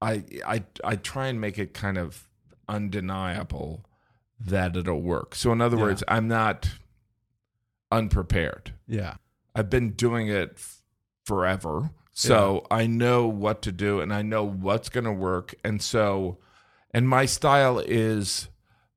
[0.00, 2.28] I I I try and make it kind of
[2.68, 3.84] undeniable
[4.40, 5.34] that it'll work.
[5.34, 5.82] So in other yeah.
[5.84, 6.68] words, I'm not
[7.92, 8.74] unprepared.
[8.88, 9.16] Yeah.
[9.54, 10.82] I've been doing it f-
[11.24, 11.90] forever.
[12.12, 12.76] So yeah.
[12.76, 15.54] I know what to do and I know what's going to work.
[15.64, 16.38] And so,
[16.92, 18.48] and my style is,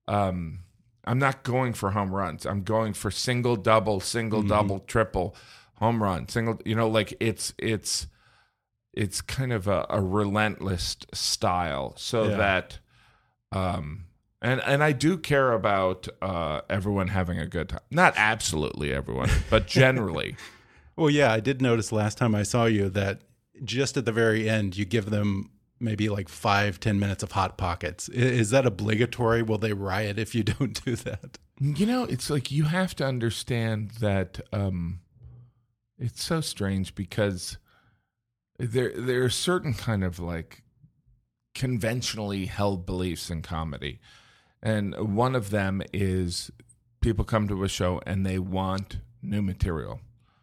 [0.07, 0.59] um,
[1.05, 2.45] I'm not going for home runs.
[2.45, 4.49] I'm going for single, double, single, mm-hmm.
[4.49, 5.35] double, triple,
[5.75, 6.59] home run, single.
[6.65, 8.07] You know, like it's it's
[8.93, 12.37] it's kind of a, a relentless style, so yeah.
[12.37, 12.79] that,
[13.51, 14.05] um,
[14.41, 17.81] and and I do care about uh, everyone having a good time.
[17.91, 20.35] Not absolutely everyone, but generally.
[20.95, 23.21] Well, yeah, I did notice last time I saw you that
[23.63, 27.57] just at the very end, you give them maybe like five, ten minutes of hot
[27.57, 28.07] pockets.
[28.09, 29.41] Is that obligatory?
[29.41, 31.37] Will they riot if you don't do that?
[31.59, 35.01] You know, it's like you have to understand that um,
[35.97, 37.57] it's so strange because
[38.57, 40.63] there there are certain kind of like
[41.53, 43.99] conventionally held beliefs in comedy,
[44.61, 46.51] and one of them is
[47.01, 50.01] people come to a show and they want new material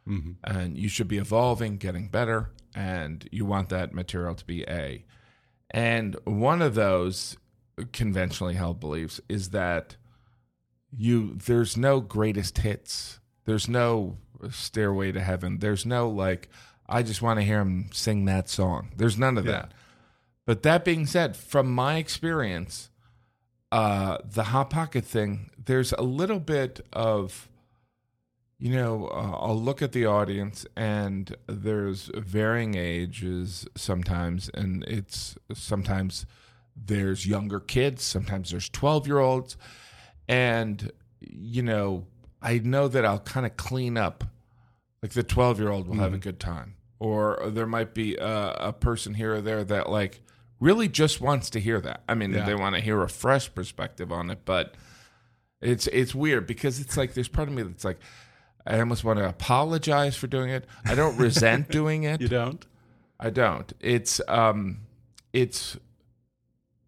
[0.09, 0.33] Mm-hmm.
[0.45, 5.05] And you should be evolving, getting better, and you want that material to be A.
[5.71, 7.37] And one of those
[7.93, 9.97] conventionally held beliefs is that
[10.95, 13.21] you there's no greatest hits.
[13.45, 14.19] There's no
[14.51, 15.59] stairway to heaven.
[15.59, 16.51] There's no like
[16.89, 18.93] I just want to hear him sing that song.
[18.97, 19.53] There's none of yeah.
[19.53, 19.75] that.
[20.45, 22.91] But that being said, from my experience,
[23.71, 27.49] uh, the hot pocket thing, there's a little bit of
[28.63, 35.37] you know, uh, I'll look at the audience, and there's varying ages sometimes, and it's
[35.53, 36.27] sometimes
[36.77, 39.57] there's younger kids, sometimes there's 12 year olds,
[40.29, 42.07] and you know,
[42.41, 44.23] I know that I'll kind of clean up.
[45.03, 48.53] Like the 12 year old will have a good time, or there might be a,
[48.61, 50.21] a person here or there that like
[50.61, 52.05] really just wants to hear that.
[52.09, 52.45] I mean, Yeah.
[52.47, 54.77] they want to hear a fresh perspective on it, but
[55.61, 57.99] it's it's weird because it's like there's part of me that's like
[58.67, 60.67] I almost want to apologize for doing it.
[60.85, 62.21] I don't resent doing it.
[62.21, 62.65] You don't?
[63.19, 63.73] I don't.
[63.81, 64.81] It's um
[65.33, 65.77] it's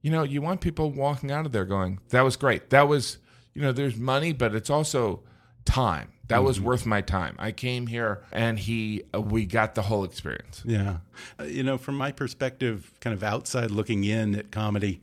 [0.03, 2.71] you know, you want people walking out of there going, That was great.
[2.71, 3.19] That was
[3.55, 5.23] you know, there's money, but it's also
[5.65, 6.11] time.
[6.29, 7.37] That was worth my time.
[7.39, 10.63] I came here and he uh, we got the whole experience.
[10.65, 10.99] Yeah.
[11.39, 15.01] Uh, You know, from my perspective, kind of outside looking in at comedy,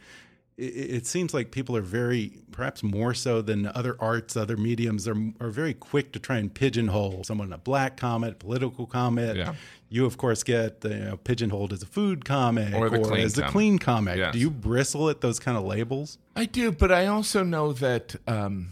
[0.58, 5.08] it, it seems like people are very, perhaps more so than other arts, other mediums,
[5.08, 9.38] are, are very quick to try and pigeonhole someone a black comic, political comic.
[9.38, 9.56] Yeah.
[9.90, 13.26] You, of course, get the, you know, pigeonholed as a food comic Or the clean
[13.26, 14.18] as a clean comic.
[14.18, 14.34] Yes.
[14.34, 16.18] Do you bristle at those kind of labels?
[16.36, 18.70] I do, but I also know that um,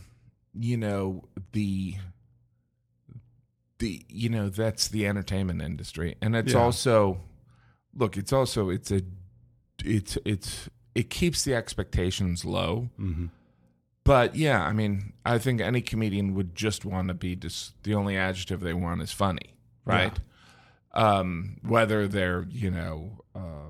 [0.57, 1.95] you know the
[3.79, 6.59] the you know that's the entertainment industry, and it's Yeah.
[6.59, 7.19] also
[7.93, 9.01] look, it's also it's a
[9.83, 12.89] it's it's it keeps the expectations low.
[12.99, 13.27] Mm-hmm.
[14.03, 17.93] But yeah, I mean, I think any comedian would just want to be just the
[17.93, 19.53] only adjective they want is funny,
[19.85, 20.19] right?
[20.93, 23.69] Um, whether they're you know uh,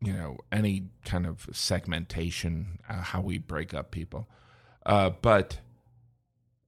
[0.00, 4.28] you know any kind of segmentation, uh, how we break up people,
[4.84, 5.58] uh, but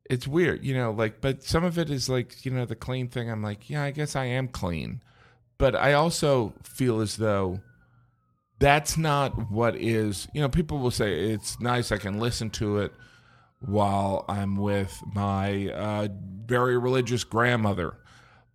[0.09, 0.93] it's weird, you know.
[0.93, 3.29] Like, but some of it is like you know the clean thing.
[3.29, 5.03] I'm like, yeah, I guess I am clean,
[5.59, 7.61] but I also feel as though
[8.61, 12.79] that's not what is you know people will say it's nice i can listen to
[12.79, 12.93] it
[13.61, 16.09] while i'm with my uh,
[16.47, 17.97] very religious grandmother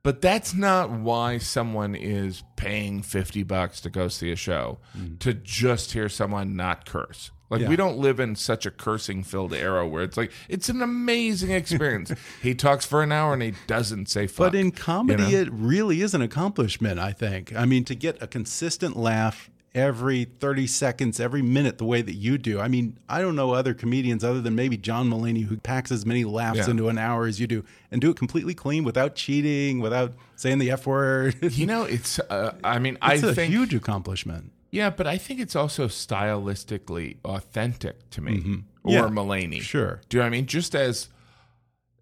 [0.04, 4.78] but that's not why someone is paying 50 bucks to go see a show
[5.20, 7.70] to just hear someone not curse like Yeah.
[7.70, 11.52] we don't live in such a cursing filled era where it's like it's an amazing
[11.52, 15.32] experience he talks for an hour and he doesn't say fuck But in comedy, you
[15.32, 15.42] know?
[15.44, 17.56] it really is an accomplishment, I think.
[17.56, 22.16] I mean, to get a consistent laugh every 30 seconds, every minute, the way that
[22.16, 22.60] you do.
[22.62, 26.06] I mean, I don't know other comedians other than maybe John Mulaney who packs as
[26.06, 26.70] many laughs Yeah.
[26.72, 30.60] into an hour as you do and do it completely clean without cheating, without saying
[30.60, 31.36] the F word.
[31.54, 34.52] you know it's uh, i mean i a think a huge accomplishment.
[34.72, 39.62] Yeah, but I think it's also stylistically authentic to me or Yeah, Mulaney.
[39.62, 40.02] sure.
[40.10, 40.46] Do you know what I mean?
[40.48, 41.10] Just as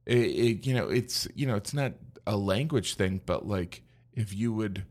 [0.05, 1.93] it, it, you know, it's you know, it's not
[2.27, 3.81] a language thing, but like
[4.13, 4.85] if you would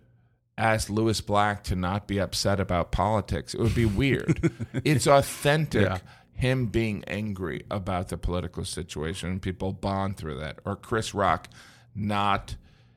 [0.58, 4.50] ask Lewis Black to not be upset about politics, it would be weird.
[4.84, 5.82] it's authentic.
[5.82, 5.98] Yeah.
[6.34, 10.58] Him being angry about the political situation and people bond through that.
[10.64, 11.48] Or Chris Rock
[11.94, 12.56] not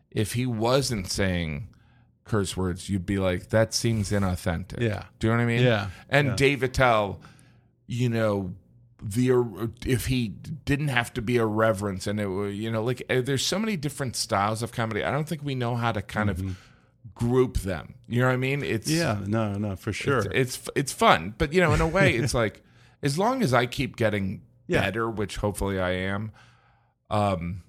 [0.09, 1.67] if he wasn't saying
[2.23, 4.81] curse words, you'd be like, that seems inauthentic.
[4.81, 5.03] Yeah.
[5.19, 5.61] Do you know what I mean?
[5.61, 5.89] Yeah.
[6.09, 6.35] And Yeah.
[6.35, 7.19] Dave Attell,
[7.85, 8.55] you know,
[9.03, 13.03] the if he didn't have to be a reverence and it were, you know, like
[13.09, 15.03] eh, there's so many different styles of comedy.
[15.03, 16.57] I don't think we know how to kind of
[17.13, 17.95] group them.
[18.07, 18.63] You know what I mean?
[18.63, 19.23] It's Mm-hmm.
[19.23, 20.19] Yeah, no, no, for sure.
[20.19, 22.63] It's, it's it's fun, but you know, in a way, it's like
[23.03, 24.81] as long as I keep getting Yeah.
[24.81, 26.31] better, which hopefully I am.
[27.09, 27.61] Um,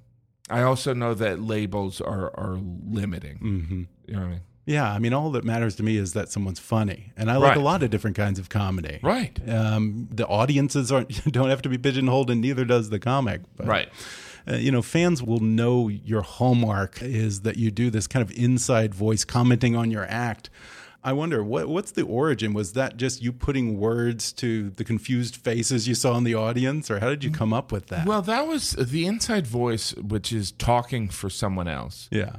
[0.49, 2.57] I also know that labels are are
[2.88, 3.38] limiting.
[3.38, 4.40] hmm You know what I mean?
[4.68, 7.57] Yeah, I mean, all that matters to me is that someone's funny, and I like
[7.57, 8.99] a lot of different kinds of comedy.
[9.01, 9.38] Right.
[9.49, 13.42] Um, the audiences aren't don't have to be pigeonholed, and neither does the comic.
[13.57, 13.88] But, Right.
[14.48, 18.37] Uh, you know, fans will know your hallmark is that you do this kind of
[18.37, 20.50] inside voice commenting on your act.
[21.06, 22.52] I wonder what what's the origin?
[22.52, 26.90] Was that just you putting words to the confused faces you saw in the audience,
[26.90, 28.06] or how did you come up with that?
[28.06, 32.38] Well, that was the inside voice, which is talking for someone else, yeah,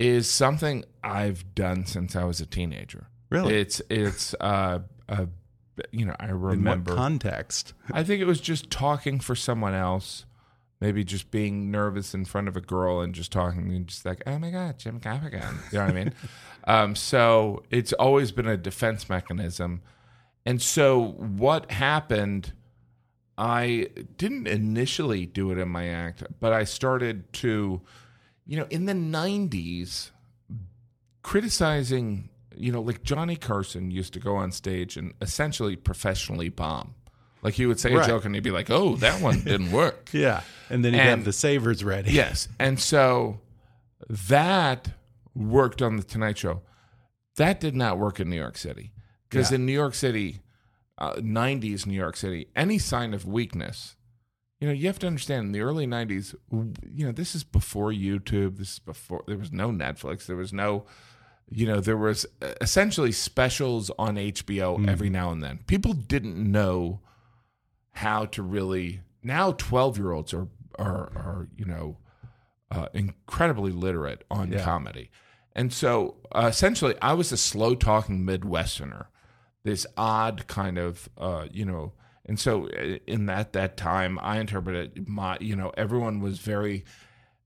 [0.00, 3.06] is something I've done since I was a teenager.
[3.30, 3.54] Really?
[3.54, 5.26] It's it's uh, uh
[5.92, 6.92] you know I remember.
[6.92, 7.72] what context?
[7.92, 10.24] I think it was just talking for someone else.
[10.80, 14.22] Maybe just being nervous in front of a girl and just talking and just like,
[14.28, 15.72] oh my God, Jim Gaffigan.
[15.72, 16.12] You know what I mean?
[16.64, 19.80] Um, so it's always been a defense mechanism.
[20.44, 22.52] And so what happened,
[23.38, 23.88] I
[24.18, 27.80] didn't initially do it in my act, but I started to,
[28.46, 30.10] you know, in the 90s,
[31.22, 36.94] criticizing, you know, like Johnny Carson used to go on stage and essentially professionally bomb.
[37.42, 38.04] Like he would say Right.
[38.04, 41.00] a joke and he'd be like, "Oh, that one didn't work." Yeah, and then you
[41.00, 42.12] And- have the savers ready.
[42.12, 43.40] yes, and so
[44.08, 44.90] that
[45.34, 46.62] worked on the Tonight Show.
[47.36, 48.92] That did not work in New York City
[49.28, 49.56] because Yeah.
[49.56, 50.40] in New York City,
[50.98, 53.94] uh, '90s New York City, any sign of weakness
[54.60, 57.92] you know, you have to understand in the early 90s, you know, this is before
[57.92, 58.56] YouTube.
[58.58, 60.26] This is before there was no Netflix.
[60.26, 60.84] There was no,
[61.48, 62.26] you know, there was
[62.60, 65.60] essentially specials on HBO every now and then.
[65.68, 66.98] People didn't know
[67.92, 70.48] how to really, now 12 year olds are,
[70.78, 71.98] are, are, you know,
[72.70, 74.64] uh, incredibly literate on Yeah.
[74.64, 75.10] comedy.
[75.54, 79.06] And so uh, essentially, I was a slow talking Midwesterner,
[79.64, 81.92] this odd kind of, uh, you know,
[82.24, 86.84] and so uh, in that that time, I interpreted my, you know, everyone was very,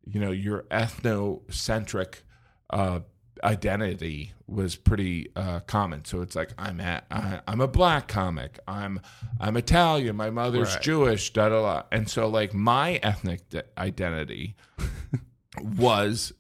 [0.04, 2.22] you know, your ethnocentric
[2.70, 3.00] uh,
[3.44, 6.04] identity was pretty uh, common.
[6.04, 8.58] So it's like I'm at, I, I'm a black comic.
[8.68, 9.00] I'm
[9.40, 10.16] I'm Italian.
[10.16, 10.82] My mother's Right.
[10.82, 11.32] Jewish.
[11.32, 11.82] Da da da.
[11.90, 14.56] And so like my ethnic d- identity
[15.60, 16.32] was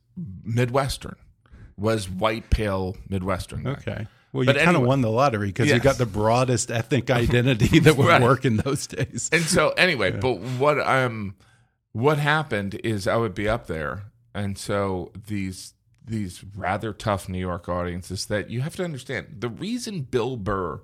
[0.44, 1.16] Midwestern,
[1.76, 3.62] was white pale Midwestern.
[3.64, 3.70] guy.
[3.72, 4.06] Okay.
[4.32, 7.10] Well, you But kind of anyway- won the lottery because you got the broadest ethnic
[7.10, 8.22] identity that would Right.
[8.22, 9.28] work in those days.
[9.32, 11.34] And so anyway, but what um
[11.92, 15.74] what happened is I would be up there and so these
[16.04, 20.80] these rather tough New York audiences that you have to understand the reason Bill Burr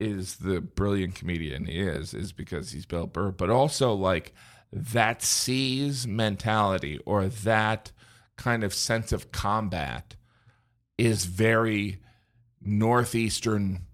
[0.00, 4.32] is the brilliant comedian he is is because he's Bill Burr, but also like
[4.72, 7.92] that sees mentality or that
[8.36, 10.14] kind of sense of combat
[10.96, 12.00] is very
[12.60, 13.86] northeastern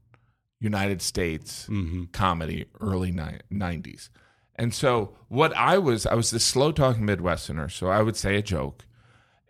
[0.61, 2.05] United States mm-hmm.
[2.13, 4.09] comedy early 90s.
[4.57, 8.37] And so what I was I was this slow talking Midwesterner, so I would say
[8.37, 8.87] a joke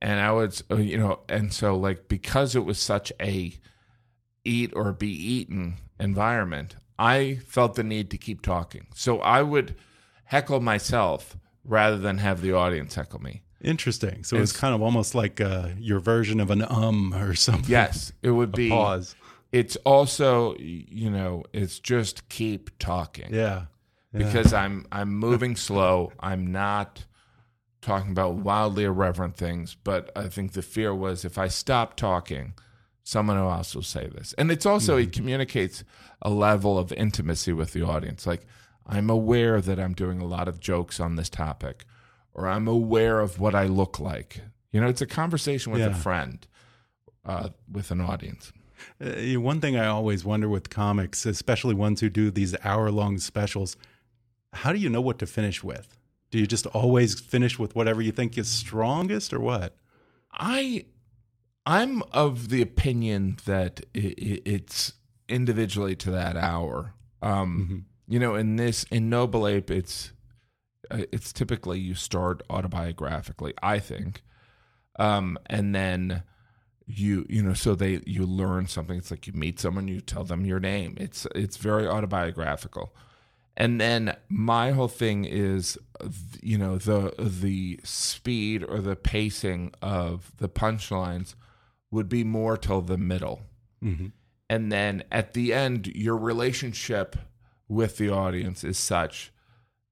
[0.04, 3.52] and I would uh, you know and so like because it was such a
[4.44, 8.86] eat or be eaten environment, I felt the need to keep talking.
[8.94, 9.74] So I would
[10.26, 13.42] heckle myself rather than have the audience heckle me.
[13.62, 14.24] Interesting.
[14.24, 17.70] So it's It's- kind of almost like uh, your version of an um or something.
[17.70, 19.16] Yes, it would be pause.
[19.52, 23.32] It's also you know, it's just keep talking.
[23.32, 23.66] Yeah.
[24.12, 24.26] Yeah.
[24.26, 26.12] because I'm I'm moving slow.
[26.20, 27.04] I'm not
[27.84, 32.54] talking about wildly irreverent things, but I think the fear was if I stop talking,
[33.02, 34.34] someone else will say this.
[34.38, 35.84] And it's also it communicates
[36.22, 38.26] a level of intimacy with the audience.
[38.26, 38.46] Like
[38.86, 41.84] I'm aware that I'm doing a lot of jokes on this topic,
[42.32, 44.40] or I'm aware of what I look like.
[44.72, 46.46] You know, it's a conversation with a friend,
[47.24, 48.52] uh, with an audience.
[49.00, 53.18] Uh, one thing I always wonder with comics, especially ones who do these hour long
[53.18, 53.76] specials,
[54.52, 55.96] how do you know what to finish with?
[56.34, 59.76] Do you just always finish with whatever you think is strongest or what?
[60.32, 60.86] I
[61.64, 64.94] I'm of the opinion that it's
[65.28, 66.94] individually to that hour.
[67.22, 70.10] Um, You know, in this in Noble Ape, it's
[70.90, 73.52] uh, it's typically you start autobiographically.
[73.62, 74.24] I think,
[74.98, 76.24] um, and then
[76.84, 78.98] you you know so they you learn something.
[78.98, 80.96] It's like you meet someone, you tell them your name.
[80.98, 82.92] It's it's very autobiographical.
[83.56, 85.78] And then my whole thing is,
[86.42, 91.34] you know, the the speed or the pacing of the punchlines
[91.90, 93.42] would be more till the middle,
[94.50, 97.16] and then at the end, your relationship
[97.68, 99.32] with the audience is such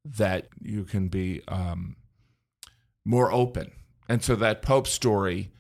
[0.05, 1.95] that you can be um,
[3.05, 3.71] more open,
[4.09, 5.53] and so that Pope story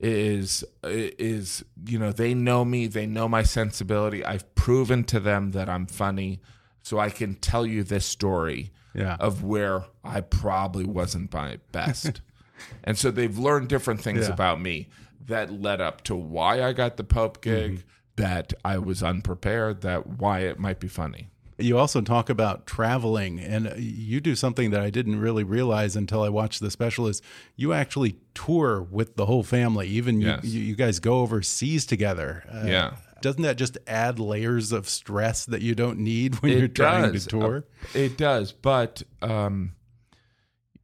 [0.00, 4.24] is is you know they know me they know my sensibility.
[4.24, 6.40] I've proven to them that i'm funny
[6.84, 9.16] so i can tell you this story Yeah.
[9.18, 12.20] of where i probably wasn't my best
[12.84, 14.34] and so they've learned different things Yeah.
[14.34, 14.88] about me
[15.26, 17.82] that led up to why i got the pope gig
[18.16, 21.28] that i was unprepared that why it might be funny
[21.58, 26.20] You also talk about traveling, and you do something that I didn't really realize until
[26.24, 27.06] I watched the special.
[27.06, 27.22] Is
[27.54, 29.86] you actually tour with the whole family?
[29.86, 30.44] Even you, Yes.
[30.44, 32.42] you, you guys go overseas together.
[32.52, 32.96] Uh, Yeah.
[33.20, 37.12] Doesn't that just add layers of stress that you don't need when It you're trying
[37.12, 37.24] does.
[37.24, 37.56] to tour?
[37.94, 39.72] Uh, it does, but um,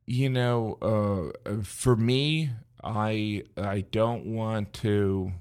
[0.06, 2.50] you know, uh, for me,
[2.82, 5.32] I I don't want to.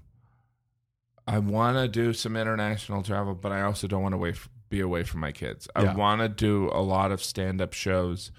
[1.27, 4.35] I want to do some international travel, but I also don't want to wait,
[4.69, 5.67] be away from my kids.
[5.75, 5.95] I Yeah.
[5.95, 8.31] want to do a lot of stand up shows,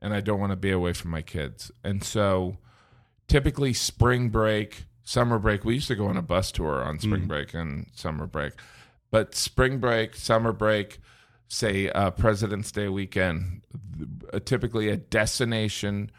[0.00, 1.70] and I don't want to be away from my kids.
[1.84, 2.56] And so,
[3.26, 7.24] typically, spring break, summer break, we used to go on a bus tour on spring
[7.26, 8.52] break and summer break.
[9.10, 10.98] But spring break, summer break,
[11.48, 13.62] say uh, President's Day weekend,
[14.34, 16.10] uh, typically a destination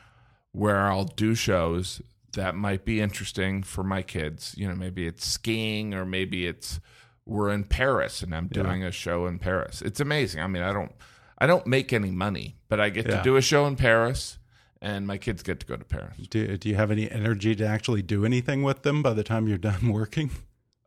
[0.54, 2.02] where I'll do shows
[2.34, 4.56] that might be interesting for my kids.
[4.58, 6.80] You know, maybe it's skiing or maybe it's
[7.28, 9.84] we're in Paris and I'm doing a show in Paris.
[9.84, 10.42] It's amazing.
[10.42, 10.92] I mean, I don't
[11.38, 13.18] I don't make any money, but I get Yeah.
[13.18, 14.40] to do a show in Paris
[14.82, 16.16] and my kids get to go to Paris.
[16.30, 19.48] Do, do you have any energy to actually do anything with them by the time
[19.48, 20.32] you're done working?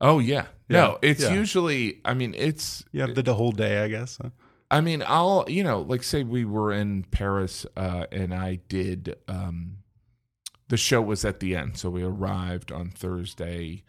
[0.00, 0.46] Oh yeah.
[0.68, 1.34] Yeah, No, it's yeah.
[1.34, 4.18] usually I mean, it's You have the, the whole day, I guess.
[4.20, 4.30] huh?
[4.70, 9.16] I mean, I'll you know, like say we were in Paris uh, and I did.
[9.28, 9.78] Um,
[10.68, 13.82] the show was at the end, so we arrived on Thursday,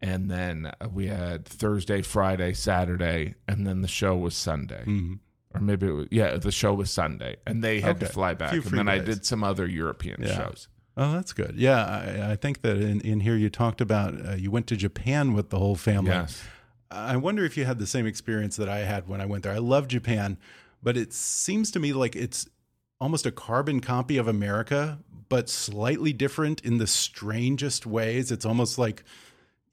[0.00, 4.84] and then we had Thursday, Friday, Saturday, and then the show was Sunday.
[4.86, 5.18] Mhm.
[5.54, 8.52] Or maybe it was, yeah, the show was Sunday, and they had to fly back,
[8.52, 10.36] and then I did some other European Yeah.
[10.36, 10.68] shows.
[10.96, 11.54] Oh, that's good.
[11.56, 14.76] Yeah, I, I think that in, in here you talked about uh, you went to
[14.76, 16.10] Japan with the whole family.
[16.12, 16.42] Yes.
[16.90, 19.52] I wonder if you had the same experience that I had when I went there.
[19.52, 20.38] I love Japan,
[20.82, 22.48] but it seems to me like it's
[23.00, 24.98] almost a carbon copy of America,
[25.28, 28.30] but slightly different in the strangest ways.
[28.30, 29.02] It's almost like,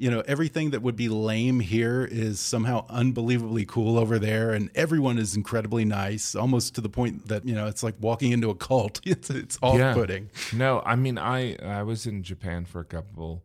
[0.01, 4.71] you know, everything that would be lame here is somehow unbelievably cool over there, and
[4.73, 8.49] everyone is incredibly nice, almost to the point that you know it's like walking into
[8.49, 8.99] a cult.
[9.11, 10.31] It's it's off-putting.
[10.53, 13.43] No, I mean, I I was in Japan for a couple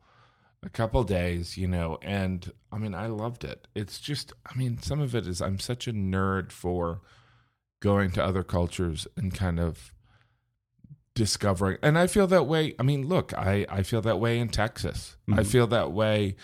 [0.62, 3.68] a couple days, you know, and I mean, I loved it.
[3.74, 7.02] It's just, I mean, some of it is I'm such a nerd for
[7.80, 9.92] going to other cultures and kind of
[11.16, 11.78] discovering.
[11.82, 12.74] And I feel that way.
[12.78, 15.16] I mean, look, I I feel that way in Texas.
[15.32, 16.36] I feel that way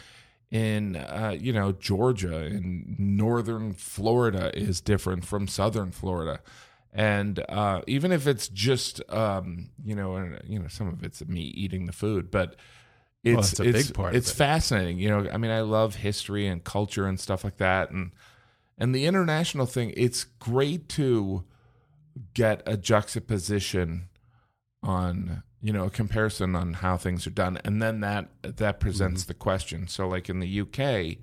[0.51, 6.41] in uh, you know Georgia and northern Florida is different from southern Florida,
[6.93, 11.25] and uh, even if it's just um, you know and, you know some of it's
[11.27, 12.57] me eating the food, but
[13.23, 14.35] it's that's a big part It's it.
[14.35, 14.99] fascinating.
[14.99, 18.11] You know, I mean, I love history and culture and stuff like that, and
[18.79, 19.93] and the international thing.
[19.97, 21.45] It's great to
[22.35, 24.09] get a juxtaposition
[24.83, 27.59] on you know a comparison on how things are done.
[27.65, 29.29] And then that that presents mm-hmm.
[29.29, 29.89] the question.
[29.89, 31.19] So like in the UK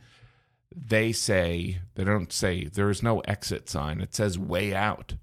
[0.75, 4.01] they say they don't say there is no exit sign.
[4.01, 5.15] It says way out.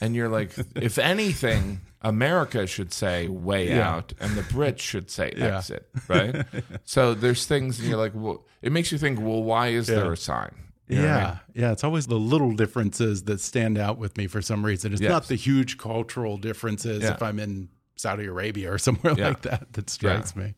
[0.00, 3.94] And you're like if anything America should say way Yeah.
[3.94, 5.58] out and the Brits should say Yeah.
[5.58, 6.44] exit right?
[6.84, 9.96] So there's things and you're like well it makes you think well why is Yeah.
[9.96, 10.54] there a sign
[10.88, 11.38] You know what I yeah, mean?
[11.54, 11.72] yeah.
[11.72, 14.92] It's always the little differences that stand out with me for some reason.
[14.92, 15.10] It's Yes.
[15.10, 17.14] not the huge cultural differences Yeah.
[17.14, 19.28] if I'm in Saudi Arabia or somewhere Yeah.
[19.28, 20.54] like that that strikes me.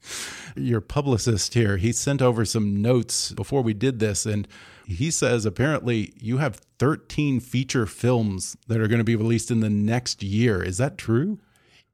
[0.56, 4.48] Your publicist here, he sent over some notes before we did this, and
[4.86, 9.60] he says apparently you have 13 feature films that are going to be released in
[9.60, 10.62] the next year.
[10.62, 11.38] Is that true?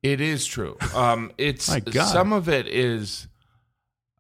[0.03, 0.77] It is true.
[0.95, 1.65] Um, it's
[2.13, 3.29] some of it is.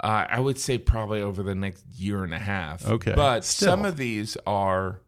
[0.02, 2.84] Uh, I would say probably over the next year and a half.
[2.86, 3.12] Okay.
[3.14, 3.68] but Still.
[3.68, 5.00] some of these are.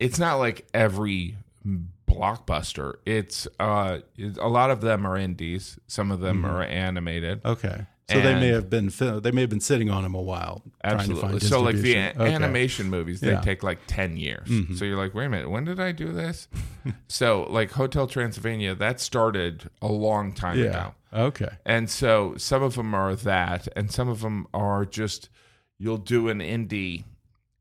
[0.00, 1.36] It's not like every
[2.08, 2.94] blockbuster.
[3.06, 4.00] It's uh,
[4.38, 5.78] a lot of them are indies.
[5.86, 7.40] Some of them are animated.
[7.44, 7.86] Okay.
[8.10, 8.90] So they may have been
[9.22, 10.62] they may have been sitting on them a while.
[10.82, 11.40] trying to Absolutely.
[11.40, 11.96] So like the.
[11.96, 12.34] Okay.
[12.34, 13.34] animation movies, they Yeah.
[13.34, 13.44] Mm-hmm.
[13.44, 14.48] take like ten years.
[14.76, 16.48] So you're like, wait a minute, when did I do this?
[17.08, 20.64] so like Hotel Transylvania, that started a long time Yeah.
[20.64, 20.94] ago.
[21.12, 21.48] Okay.
[21.64, 25.28] And so some of them are that, and some of them are just
[25.78, 27.04] you'll do an indie,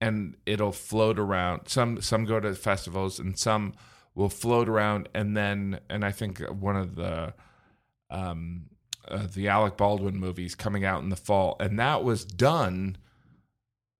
[0.02, 1.68] and it'll float around.
[1.68, 3.74] Some some go to festivals, and some
[4.16, 7.34] will float around, and then and I think one of the
[8.10, 8.66] um
[9.08, 12.98] uh, the Alec Baldwin movies coming out in the fall, and that was done.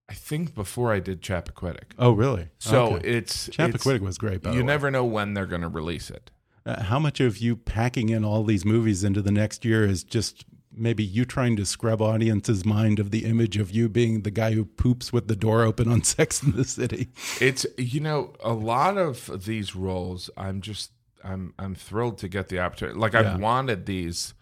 [0.08, 1.92] I think before I did Chappaquiddick.
[1.96, 2.48] Oh, really?
[2.58, 3.08] So Okay.
[3.08, 4.42] it's Chappaquiddick it's- was great.
[4.42, 4.66] By You the way.
[4.66, 6.32] never know when they're going to release it.
[6.66, 10.04] Uh, how much of you packing in all these movies into the next year is
[10.04, 14.30] just maybe you trying to scrub audience's mind of the image of you being the
[14.30, 17.08] guy who poops with the door open on Sex in the City?
[17.40, 20.30] It's you know a lot of these roles.
[20.36, 20.92] I'm just
[21.24, 22.98] I'm I'm thrilled to get the opportunity.
[22.98, 23.34] Like Yeah.
[23.34, 24.34] I've wanted these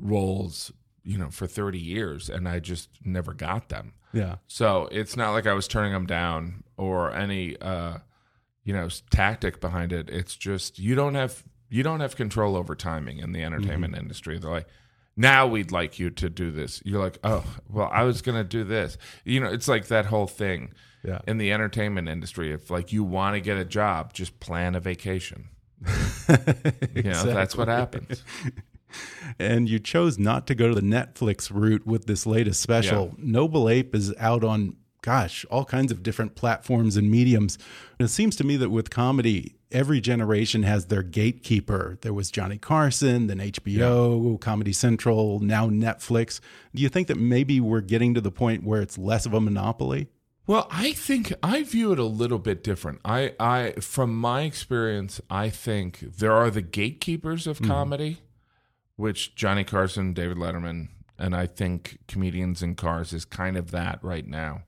[0.00, 0.72] roles,
[1.04, 3.94] you know, for 30 years, and I just never got them.
[4.12, 4.36] Yeah.
[4.46, 7.98] So it's not like I was turning them down or any uh,
[8.66, 10.10] you know tactic behind it.
[10.10, 14.02] It's just you don't have you don't have control over timing in the entertainment Mm-hmm.
[14.02, 14.38] industry.
[14.38, 14.68] They're like.
[15.18, 16.82] Now we'd like you to do this.
[16.84, 18.98] You're like, oh, well, I was going to do this.
[19.24, 21.20] You know, it's like that whole thing Yeah.
[21.26, 24.80] in the entertainment industry if like you want to get a job just plan a
[24.80, 25.48] vacation
[26.94, 28.22] you know that's what happens
[29.38, 33.14] And you chose not to go to the Netflix route with this latest special.
[33.18, 34.76] Noble Ape is out on,
[35.06, 37.58] gosh, all kinds of different platforms and mediums.
[37.96, 41.96] And it seems to me that with comedy, every generation has their gatekeeper.
[42.02, 46.40] There was Johnny Carson, then HBO, Comedy Central, now Netflix.
[46.74, 49.40] Do you think that maybe we're getting to the point where it's less of a
[49.40, 50.08] monopoly?
[50.48, 55.20] well i think i view it a little bit different i i from my experience
[55.28, 57.68] i think there are the gatekeepers of mm-hmm.
[57.68, 58.18] comedy
[58.94, 60.86] which johnny carson david letterman
[61.18, 64.62] and i think comedians in cars is kind of that right now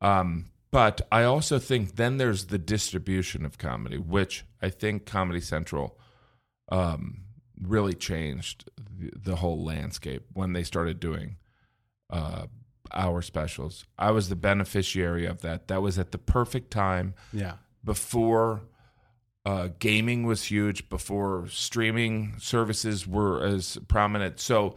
[0.00, 5.40] um but i also think then there's the distribution of comedy which i think comedy
[5.40, 5.98] central
[6.68, 7.22] um,
[7.60, 11.36] really changed the, the whole landscape when they started doing
[12.10, 12.46] uh,
[12.92, 13.84] hour specials.
[13.98, 15.68] I was the beneficiary of that.
[15.68, 17.14] That was at the perfect time.
[17.32, 17.54] Yeah.
[17.84, 18.62] before
[19.44, 24.40] uh, gaming was huge, before streaming services were as prominent.
[24.40, 24.74] So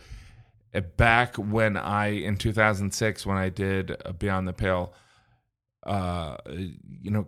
[0.75, 4.93] uh, back when I in 2006 when I did uh, Beyond the Pale,
[5.83, 7.27] uh, you know,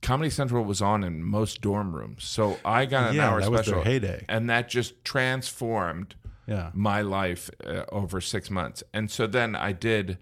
[0.00, 2.24] Comedy Central was on in most dorm rooms.
[2.24, 4.24] So I got an Yeah, hour that was their special heyday.
[4.28, 6.70] and that just transformed Yeah.
[6.74, 8.82] my life uh, over six months.
[8.92, 10.18] And so then I did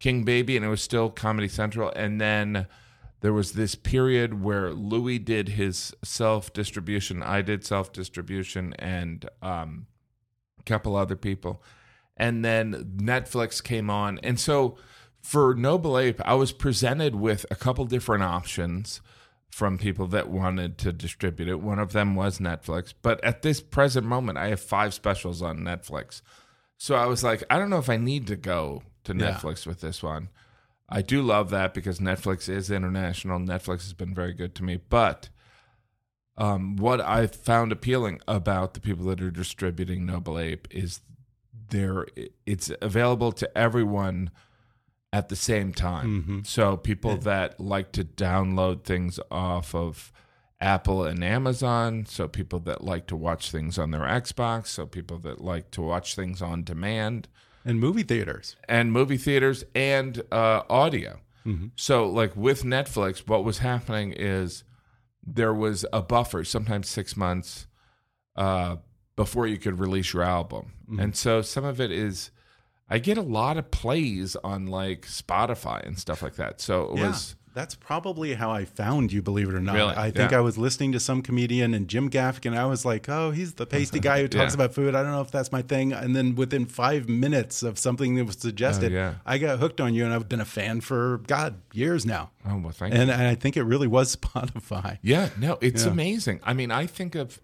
[0.00, 1.92] King Baby, and it was still Comedy Central.
[1.94, 2.66] And then
[3.20, 9.28] there was this period where Louis did his self distribution, I did self distribution, and
[9.42, 9.86] um,
[10.58, 11.62] a couple other people.
[12.16, 14.18] And then Netflix came on.
[14.22, 14.76] And so
[15.28, 19.02] for Noble Ape, I was presented with a couple different options
[19.50, 21.60] from people that wanted to distribute it.
[21.60, 22.94] One of them was Netflix.
[23.02, 26.22] But at this present moment, I have five specials on Netflix.
[26.78, 29.32] So I was like, I don't know if I need to go to Yeah.
[29.32, 30.30] Netflix with this one.
[30.88, 33.38] I do love that because Netflix is international.
[33.38, 34.78] Netflix has been very good to me.
[34.88, 35.28] But
[36.38, 41.02] um, what I found appealing about the people that are distributing Noble Ape is
[41.68, 42.06] they're
[42.46, 44.30] it's available to everyone
[45.12, 46.42] at the same time.
[46.44, 50.12] So people that like to download things off of
[50.60, 55.18] Apple and Amazon, so people that like to watch things on their Xbox, so people
[55.20, 57.28] that like to watch things on demand
[57.64, 58.56] And movie theaters.
[58.68, 61.20] and movie theaters and uh, audio.
[61.76, 64.64] So, like with Netflix, what was happening is
[65.26, 67.66] there was a buffer, sometimes six months,
[68.36, 68.76] uh,
[69.16, 70.72] before you could release your album.
[71.00, 72.30] And so some of it is,
[72.90, 76.60] I get a lot of plays on like Spotify and stuff like that.
[76.60, 77.08] So it Yeah.
[77.08, 79.74] was, That's probably how I found you, believe it or not.
[79.74, 79.94] Really?
[79.96, 80.38] I think Yeah.
[80.38, 82.56] I was listening to some comedian and Jim Gaffigan.
[82.56, 84.62] I was like, oh, he's the pasty guy who talks Yeah.
[84.62, 84.94] about food.
[84.94, 85.92] I don't know if that's my thing.
[85.92, 89.16] And then within five minutes of something that was suggested, Oh.
[89.26, 92.30] I got hooked on you, and I've been a fan for, God, years now.
[92.46, 93.00] oh, well, thank you.
[93.00, 94.98] And, and I think it really was Spotify.
[95.02, 96.38] Yeah, no, it's amazing.
[96.44, 97.40] I mean, I think of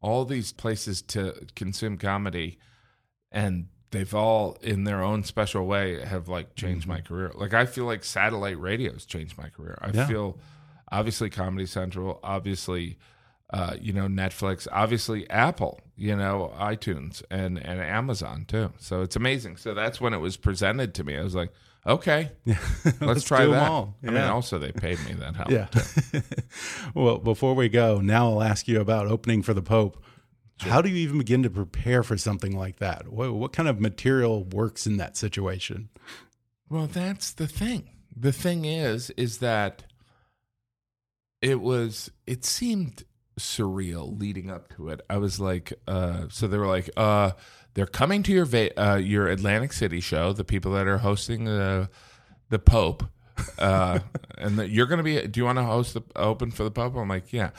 [0.00, 2.58] all these places to consume comedy,
[3.32, 7.32] and they've all, in their own special way, have like changed my career.
[7.34, 9.78] Like, I feel like satellite radio's changed my career.
[9.80, 10.06] I Yeah.
[10.06, 10.38] feel
[10.92, 12.98] obviously Comedy Central, obviously,
[13.50, 18.72] uh, you know, Netflix, obviously Apple, you know, iTunes, and and Amazon too.
[18.78, 19.56] So it's amazing.
[19.56, 21.16] So that's when it was presented to me.
[21.16, 21.50] I was like,
[21.86, 23.70] okay, let's, Let's try that.
[23.70, 23.96] all.
[24.06, 25.50] I mean, also they paid me that help.
[25.50, 25.68] Yeah.
[26.94, 30.02] well, before we go, now I'll ask you about opening for the Pope.
[30.60, 33.08] How do you even begin to prepare for something like that?
[33.08, 35.88] What, what kind of material works in that situation?
[36.68, 37.90] Well, that's the thing.
[38.14, 39.84] The thing is, is that
[41.40, 43.04] it was, it seemed
[43.38, 45.00] surreal leading up to it.
[45.08, 47.32] I was like, uh, so they were like, uh,
[47.74, 48.46] they're coming to your
[48.76, 50.32] uh, your Atlantic City show.
[50.32, 51.88] The people that are hosting the
[52.48, 53.04] the Pope,
[53.58, 54.00] uh,
[54.38, 55.24] and that you're going to be.
[55.28, 56.96] Do you want to host the open for the Pope?
[56.96, 57.50] I'm like, yeah.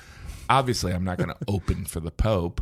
[0.50, 2.60] Obviously, I'm not going to open for the Pope.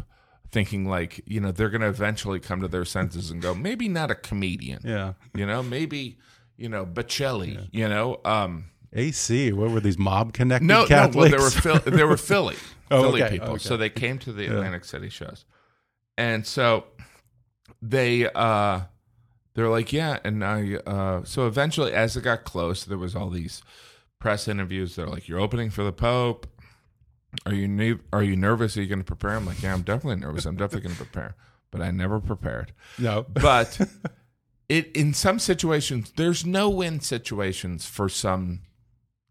[0.52, 3.90] Thinking like you know they're going to eventually come to their senses and go maybe
[3.90, 4.80] not a comedian.
[4.84, 5.14] Yeah.
[5.36, 6.18] you know maybe
[6.56, 11.30] you know Bocelli, you know um AC, what were these mob connected no no well
[11.30, 12.56] they were Phil- they were Philly
[12.90, 13.50] Oh, Philly okay, people.
[13.56, 13.58] okay.
[13.58, 15.44] so they came to the Atlantic City shows.
[16.18, 16.86] And so
[17.82, 18.82] they uh
[19.54, 23.30] they're like yeah and I uh so eventually as it got close there was all
[23.30, 23.62] these
[24.20, 24.96] press interviews.
[24.96, 26.48] They're like you're opening for the Pope
[27.46, 28.76] are you ne- are you nervous?
[28.78, 29.32] Are you going to prepare?
[29.32, 30.46] I'm like yeah I'm definitely nervous.
[30.46, 31.36] I'm definitely going to prepare.
[31.72, 32.74] But I never prepared.
[32.98, 33.26] No.
[33.34, 33.80] but
[34.70, 38.62] it in some situations there's no win situations for some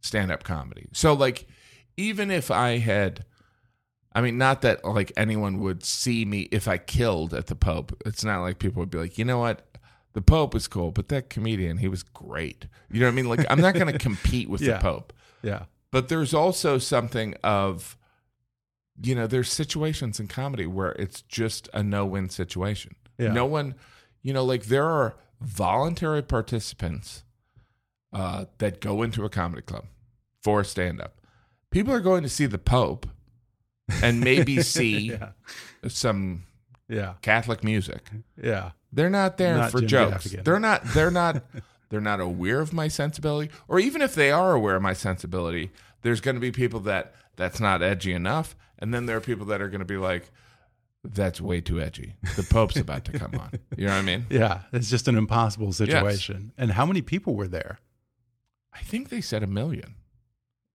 [0.00, 0.86] stand-up comedy.
[0.92, 1.46] So like
[1.96, 3.24] even if i had
[4.14, 7.92] i mean not that like anyone would see me if i killed at the pope.
[8.06, 9.62] It's not like people would be like you know what?
[10.12, 12.66] The pope was cool but that comedian he was great.
[12.90, 13.28] You know what i mean?
[13.28, 14.74] Like i'm not going to compete with Yeah.
[14.74, 15.12] the pope.
[15.42, 15.64] Yeah.
[15.90, 17.96] But there's also something of
[19.02, 23.32] you know there's situations in comedy where it's just a no-win situation Yeah.
[23.32, 23.74] no one
[24.22, 27.22] you know like there are voluntary participants
[28.12, 29.84] uh, that go into a comedy club
[30.42, 31.20] for stand-up
[31.70, 33.06] people are going to see the pope
[34.02, 35.30] and maybe see Yeah.
[35.88, 36.44] some
[36.88, 37.14] Yeah.
[37.22, 38.08] catholic music
[38.42, 38.70] Yeah.
[38.92, 40.34] they're not there Not for Jim jokes.
[40.42, 40.82] They're not.
[40.94, 41.44] They're not.
[41.88, 45.70] they're not aware of my sensibility, or even if they are aware of my sensibility,
[46.02, 49.46] there's going to be people that that's not edgy enough, and then there are people
[49.46, 50.30] that are going to be like,
[51.04, 53.52] "That's way too edgy." The Pope's about to come on.
[53.76, 54.26] You know what I mean?
[54.30, 54.62] Yeah.
[54.72, 56.52] It's just an impossible situation.
[56.58, 57.78] And how many people were there?
[58.72, 59.94] I think they said a million.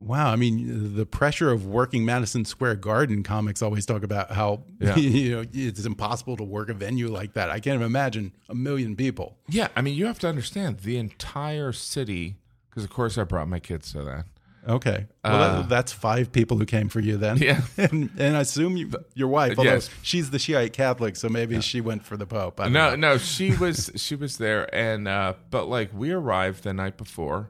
[0.01, 4.63] Wow, I mean, the pressure of working Madison Square Garden comics always talk about how
[4.79, 4.95] Yeah.
[4.95, 7.51] you know it's impossible to work a venue like that.
[7.51, 9.37] I can't even imagine a million people.
[9.47, 12.37] Yeah, I mean, you have to understand the entire city,
[12.69, 14.25] because of course I brought my kids to that.
[14.67, 15.07] Okay.
[15.23, 17.37] Well, Uh, that, that's five people who came for you then.
[17.37, 17.61] Yeah.
[17.77, 19.89] and, and I assume you, your wife, although Yes.
[20.03, 22.59] she's the Shiite Catholic, so maybe she went for the Pope.
[22.59, 22.95] No, know.
[22.95, 27.49] no, she was she was there, and uh, but like we arrived the night before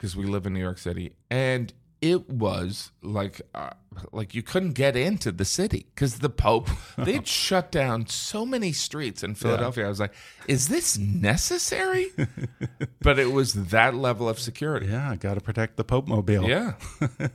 [0.00, 3.68] because we live in New York City, and it was like uh,
[4.12, 8.72] like you couldn't get into the city because the Pope they'd shut down so many
[8.72, 9.84] streets in Philadelphia.
[9.84, 10.14] I was like,
[10.48, 12.06] is this necessary?
[13.02, 14.86] but it was that level of security.
[14.86, 16.48] Yeah, got to protect the Pope mobile.
[16.48, 16.74] Yeah.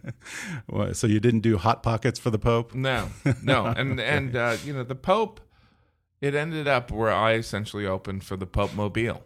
[0.94, 2.74] So you didn't do hot pockets for the Pope?
[2.74, 3.10] No,
[3.42, 5.40] no, and and uh, you know the Pope.
[6.20, 9.24] It ended up where I essentially opened for the Pope Mobile.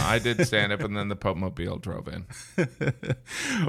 [0.00, 2.26] I did stand up, and then the Pope Mobile drove in.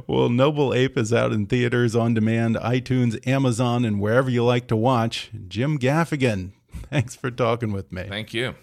[0.08, 4.68] Well, Noble Ape is out in theaters, on demand, iTunes, Amazon, and wherever you like
[4.68, 5.30] to watch.
[5.48, 6.52] Jim Gaffigan,
[6.90, 8.04] thanks for talking with me.
[8.04, 8.56] Thank you.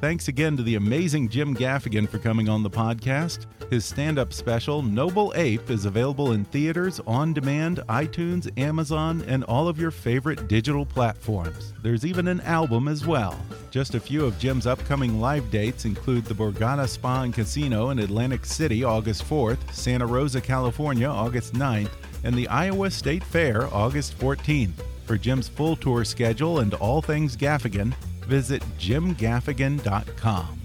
[0.00, 3.46] Thanks again to the amazing Jim Gaffigan for coming on the podcast.
[3.70, 9.42] His stand up special, Noble Ape, is available in theaters, on demand, iTunes, Amazon, and
[9.44, 11.72] all of your favorite digital platforms.
[11.82, 13.38] There's even an album as well.
[13.70, 17.98] Just a few of Jim's upcoming live dates include the Borgata Spa and Casino in
[17.98, 21.90] Atlantic City, August 4th, Santa Rosa, California, August 9th,
[22.22, 24.74] and the Iowa State Fair, August 14th.
[25.06, 27.94] For Jim's full tour schedule and all things Gaffigan,
[28.26, 30.63] visit jimgaffigan.com.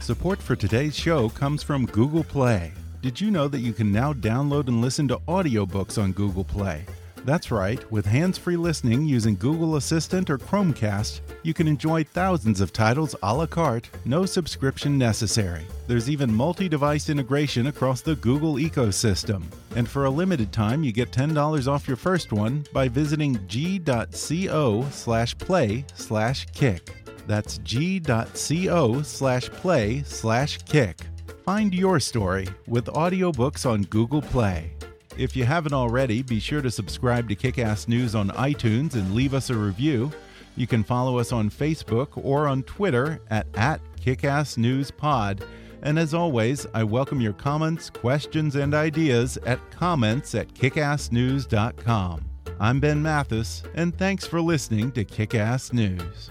[0.00, 2.72] Support for today's show comes from Google Play.
[3.02, 6.86] Did you know that you can now download and listen to audiobooks on Google Play?
[7.26, 12.62] That's right, with hands free listening using Google Assistant or Chromecast, you can enjoy thousands
[12.62, 15.66] of titles a la carte, no subscription necessary.
[15.86, 19.42] There's even multi device integration across the Google ecosystem.
[19.76, 24.86] And for a limited time, you get $10 off your first one by visiting g.co
[24.90, 26.99] slash play slash kick.
[27.30, 30.98] That's g.co slash play slash kick.
[31.44, 34.72] Find your story with audiobooks on Google Play.
[35.16, 39.32] If you haven't already, be sure to subscribe to Kickass News on iTunes and leave
[39.32, 40.10] us a review.
[40.56, 45.46] You can follow us on Facebook or on Twitter at, at KickassNewsPod.
[45.82, 52.24] And as always, I welcome your comments, questions, and ideas at comments at kickassnews.com.
[52.58, 56.30] I'm Ben Mathis, and thanks for listening to Kickass News.